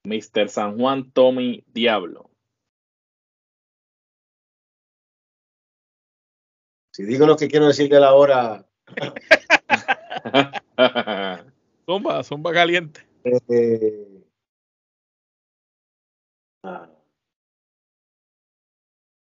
[0.04, 0.48] Mr.
[0.48, 2.30] San Juan Tommy Diablo.
[6.92, 8.66] Si digo lo que quiero decir de la hora,
[11.86, 13.00] Zumba, zumba caliente.
[13.24, 14.22] eh,
[16.64, 16.91] ah,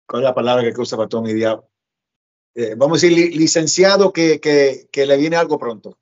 [0.08, 1.70] ¿cuál es la palabra que usa para Tommy Diablo?
[2.56, 6.00] Eh, vamos a decir li- licenciado que, que, que le viene algo pronto.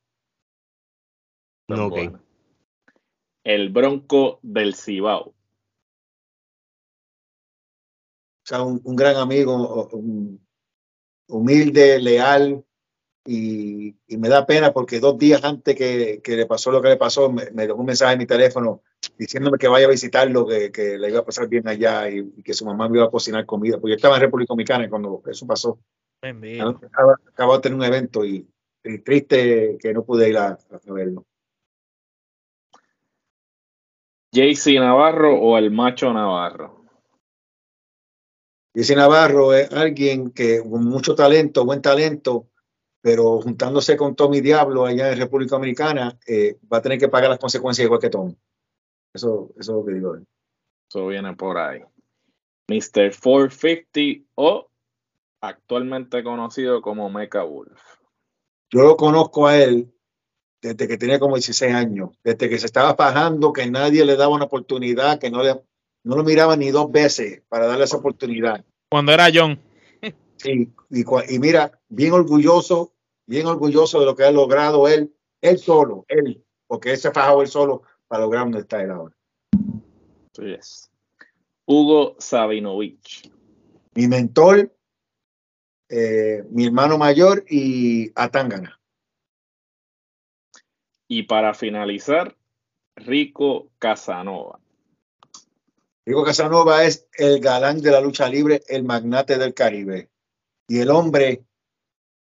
[1.67, 1.89] No.
[3.43, 5.29] El Bronco del Cibao.
[5.29, 5.33] O
[8.47, 10.45] sea, un, un gran amigo, un-
[11.27, 12.63] humilde, leal,
[13.25, 16.89] y, y me da pena porque dos días antes que, que le pasó lo que
[16.89, 18.83] le pasó, me, me dejó un mensaje en mi teléfono
[19.17, 22.43] diciéndome que vaya a visitarlo, que, que le iba a pasar bien allá y, y
[22.43, 25.23] que su mamá me iba a cocinar comida, porque yo estaba en República Dominicana cuando
[25.25, 25.79] eso pasó.
[26.21, 28.47] Acabo, de tener un evento y,
[29.03, 31.25] triste que no pude ir a, a verlo.
[34.31, 36.85] JC Navarro o el macho Navarro.
[38.75, 42.49] JC Navarro es alguien que con mucho talento, buen talento,
[43.05, 47.29] pero juntándose con Tommy Diablo allá en República Dominicana, eh, va a tener que pagar
[47.29, 48.35] las consecuencias igual que Tommy.
[49.13, 50.17] Eso, eso es lo que digo.
[50.89, 51.81] Eso viene por ahí.
[52.67, 53.13] Mr.
[53.13, 54.71] 450 o
[55.39, 57.79] actualmente conocido como Mecha Wolf.
[58.71, 59.93] Yo lo conozco a él
[60.59, 64.33] desde que tenía como 16 años, desde que se estaba bajando, que nadie le daba
[64.33, 65.61] una oportunidad, que no, le,
[66.03, 68.65] no lo miraba ni dos veces para darle esa oportunidad.
[68.89, 69.61] Cuando era John.
[70.37, 72.94] Sí, y, mira, bien orgulloso,
[73.25, 77.41] bien orgulloso de lo que ha logrado él, él solo, él, porque él se fajado
[77.41, 79.15] él solo para lograr donde está él ahora.
[80.33, 80.91] Sí es.
[81.65, 83.31] Hugo Sabinovich.
[83.95, 84.75] Mi mentor,
[85.89, 88.79] eh, mi hermano mayor y Atangana.
[91.07, 92.35] Y para finalizar,
[92.95, 94.59] Rico Casanova.
[96.05, 100.09] Rico Casanova es el galán de la lucha libre, el magnate del Caribe.
[100.67, 101.45] Y el hombre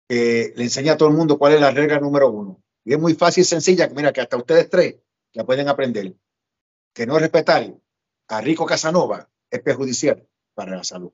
[0.08, 2.62] que le enseña a todo el mundo cuál es la regla número uno.
[2.84, 4.96] Y es muy fácil y sencilla, mira, que hasta ustedes tres
[5.34, 6.14] la pueden aprender.
[6.94, 7.74] Que no respetar
[8.28, 11.12] a Rico Casanova es perjudicial para la salud.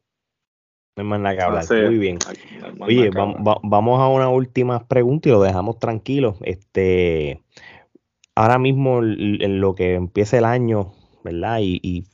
[0.96, 1.64] No hay más nada que hablar.
[1.68, 2.18] Muy bien.
[2.80, 6.36] Oye, vamos a una última pregunta y lo dejamos tranquilo.
[6.42, 7.42] Este,
[8.36, 11.58] ahora mismo, en lo que empieza el año, ¿verdad?
[11.60, 12.04] Y,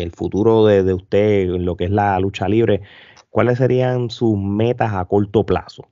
[0.00, 2.82] el futuro de, usted, en lo que es la lucha libre,
[3.30, 5.88] ¿cuáles serían sus metas a corto plazo?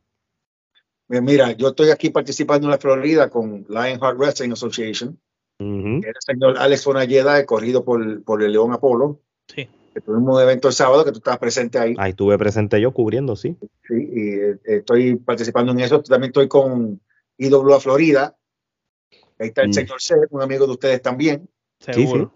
[1.08, 5.18] Pues mira, yo estoy aquí participando en la Florida con Lionheart Wrestling Association.
[5.58, 9.20] El señor Alex Fonalleda, corrido por, por el León Apolo.
[9.46, 9.68] Sí
[10.00, 11.94] tuvimos un evento el sábado que tú estabas presente ahí.
[11.98, 13.56] Ahí estuve presente yo cubriendo, sí.
[13.86, 16.02] Sí, y eh, estoy participando en eso.
[16.02, 17.00] También estoy con
[17.38, 18.36] IWA Florida.
[19.38, 19.72] Ahí está el mm.
[19.72, 21.48] señor C, un amigo de ustedes también.
[21.78, 22.32] Seguro.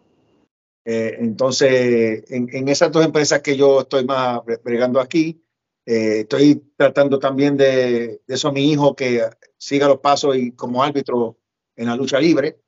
[0.85, 5.43] Eh, entonces, en, esas dos empresas que yo estoy más bregando aquí,
[5.91, 9.25] eh, estoy tratando también de, de eso a mi hijo que
[9.59, 11.37] siga los pasos y como árbitro
[11.75, 12.61] en la lucha libre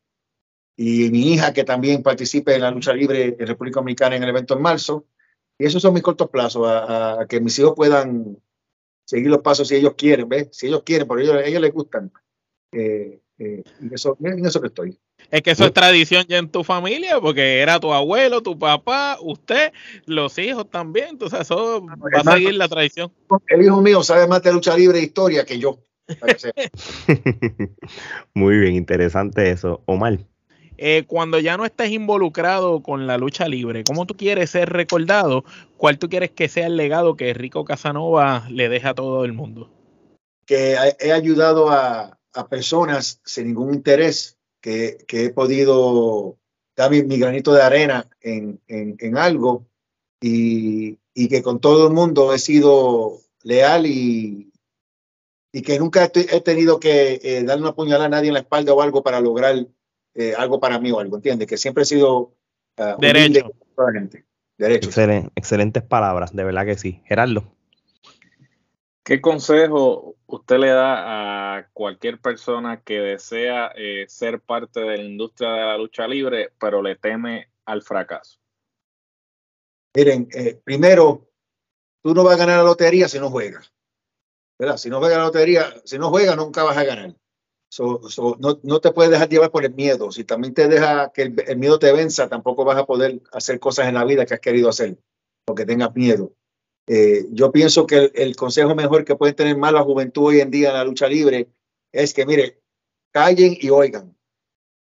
[0.77, 4.29] y mi hija que también participe en la lucha libre en República Dominicana en el
[4.31, 5.07] evento en marzo.
[5.57, 8.39] Y esos son mis cortos plazos, a, que mis hijos puedan
[9.05, 10.49] seguir los pasos si ellos quieren, ¿ves?
[10.51, 12.11] Si ellos quieren, porque ellos, a ellos les gustan.
[12.73, 14.99] Eh, eh, en, eso, en eso que estoy.
[15.33, 19.17] Es que eso es tradición ya en tu familia, porque era tu abuelo, tu papá,
[19.23, 19.73] usted,
[20.05, 21.09] los hijos también.
[21.13, 23.11] Entonces, eso va a seguir la tradición.
[23.49, 25.79] El hijo mío sabe más de lucha libre e historia que yo.
[28.35, 29.83] Muy bien, interesante eso.
[29.87, 30.19] Omar.
[30.77, 35.45] Eh, cuando ya no estés involucrado con la lucha libre, ¿cómo tú quieres ser recordado?
[35.79, 39.33] ¿Cuál tú quieres que sea el legado que Rico Casanova le deja a todo el
[39.33, 39.71] mundo?
[40.45, 42.19] Que he ayudado a,
[42.51, 46.39] personas sin ningún interés, que, he podido
[46.75, 49.67] dar mi, granito de arena en, algo
[50.21, 50.97] y,
[51.29, 54.53] que con todo el mundo he sido leal y,
[55.53, 58.73] y que nunca he, tenido que eh, darle una puñalada a nadie en la espalda
[58.73, 59.67] o algo para lograr
[60.15, 61.49] eh, algo para mí o algo, ¿entiendes?
[61.49, 62.35] Que siempre he sido
[62.79, 63.53] uh, derecho.
[64.57, 64.91] Derecho.
[65.35, 67.03] excelentes palabras, de verdad que sí.
[67.05, 67.53] Gerardo.
[69.05, 75.03] ¿Qué consejo usted le da a cualquier persona que desea eh, ser parte de la
[75.03, 78.39] industria de la lucha libre, pero le teme al fracaso?
[79.95, 81.29] Miren, eh, primero,
[82.03, 83.73] tú no vas a ganar la lotería si no juegas.
[84.59, 84.77] ¿verdad?
[84.77, 87.17] Si no juegas la lotería, si no juegas, nunca vas a ganar
[88.39, 90.13] no, no, te puedes dejar llevar por el miedo.
[90.13, 93.89] Si también te deja que el, miedo te venza, tampoco vas a poder hacer cosas
[93.89, 94.99] en la vida que has querido hacer,
[95.45, 96.35] porque tengas miedo.
[96.87, 100.51] Eh, yo pienso que el, consejo mejor que puede tener más la juventud hoy en
[100.51, 101.49] día en la lucha libre
[101.93, 102.61] es que, mire,
[103.13, 104.17] callen y oigan.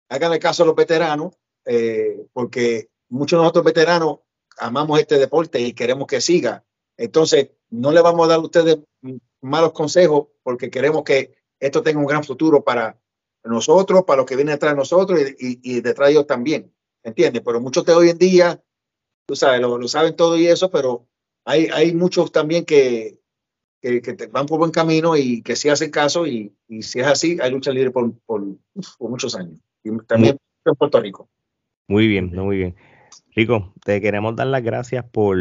[0.10, 1.36] Háganle caso a los veteranos,
[1.66, 4.20] eh, porque muchos de nosotros veteranos
[4.58, 6.64] amamos este deporte y queremos que siga.
[6.98, 8.80] Entonces, no le vamos a dar a ustedes
[9.42, 13.00] malos consejos porque queremos que esto tenga un gran futuro para
[13.44, 16.74] nosotros, para los que vienen detrás de nosotros y, detrás de ellos también,
[17.04, 17.42] ¿entiendes?
[17.44, 18.64] Pero muchos de hoy en día,
[19.26, 21.08] tú sabes, lo, saben todo y eso, pero
[21.46, 23.20] hay, hay muchos también que,
[23.82, 27.52] que, van por buen camino y que sí hacen caso y, si es así, hay
[27.52, 28.44] lucha libre por, por,
[29.00, 29.60] muchos años.
[29.84, 31.30] Y también en Puerto Rico.
[31.88, 32.76] Muy bien, muy bien.
[33.36, 35.38] Rico, te queremos dar las gracias por,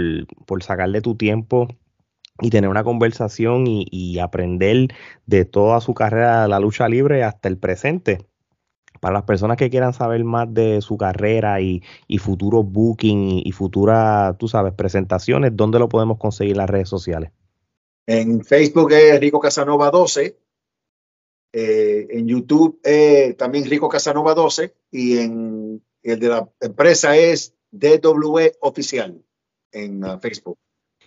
[0.47, 1.69] por sacarle tu tiempo
[2.41, 4.89] y tener una conversación y, aprender
[5.27, 8.27] de toda su carrera de la lucha libre hasta el presente.
[9.01, 13.53] Para las personas que quieran saber más de su carrera y, y futuros booking y,
[13.53, 17.33] futuras, tú sabes, presentaciones, ¿dónde lo podemos conseguir en las redes sociales?
[18.07, 20.37] En Facebook es Rico Casanova 12.
[21.53, 24.75] Eh, en YouTube eh, también Rico Casanova 12.
[24.91, 29.23] Y en el de la empresa es DW Oficial
[29.73, 30.59] en uh, Facebook.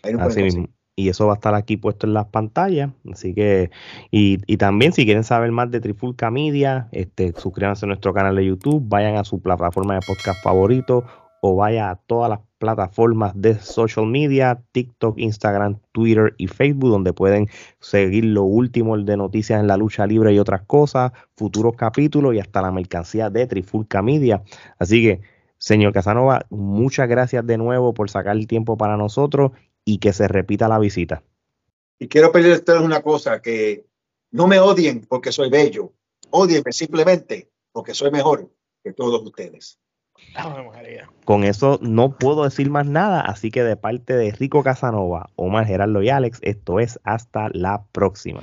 [0.02, 2.92] Así mismo y eso va a estar aquí puesto en las pantallas.
[3.12, 3.72] Así que,
[4.12, 8.36] y, y, también si quieren saber más de Trifulca Media, este, suscríbanse a nuestro canal
[8.36, 11.04] de YouTube, vayan a su plataforma de podcast favorito
[11.42, 17.12] o vaya a todas las plataformas de social media, TikTok, Instagram, Twitter y Facebook, donde
[17.12, 17.50] pueden
[17.82, 22.40] seguir lo último de noticias en la lucha libre y otras cosas, futuros capítulos y
[22.40, 24.42] hasta la mercancía de Trifulca Media.
[24.80, 25.20] Así que,
[25.58, 29.52] señor Casanova, muchas gracias de nuevo por sacar el tiempo para nosotros
[29.86, 31.24] y que se repita la visita.
[32.00, 33.86] Y quiero pedirles a ustedes una cosa, que
[34.32, 35.94] no me odien porque soy bello,
[36.32, 38.52] odienme simplemente porque soy mejor
[38.84, 39.80] que todos ustedes.
[41.26, 45.66] Con eso no puedo decir más nada, así que de parte de Rico Casanova, Omar
[45.66, 48.42] Gerardo y Alex, esto es hasta la próxima.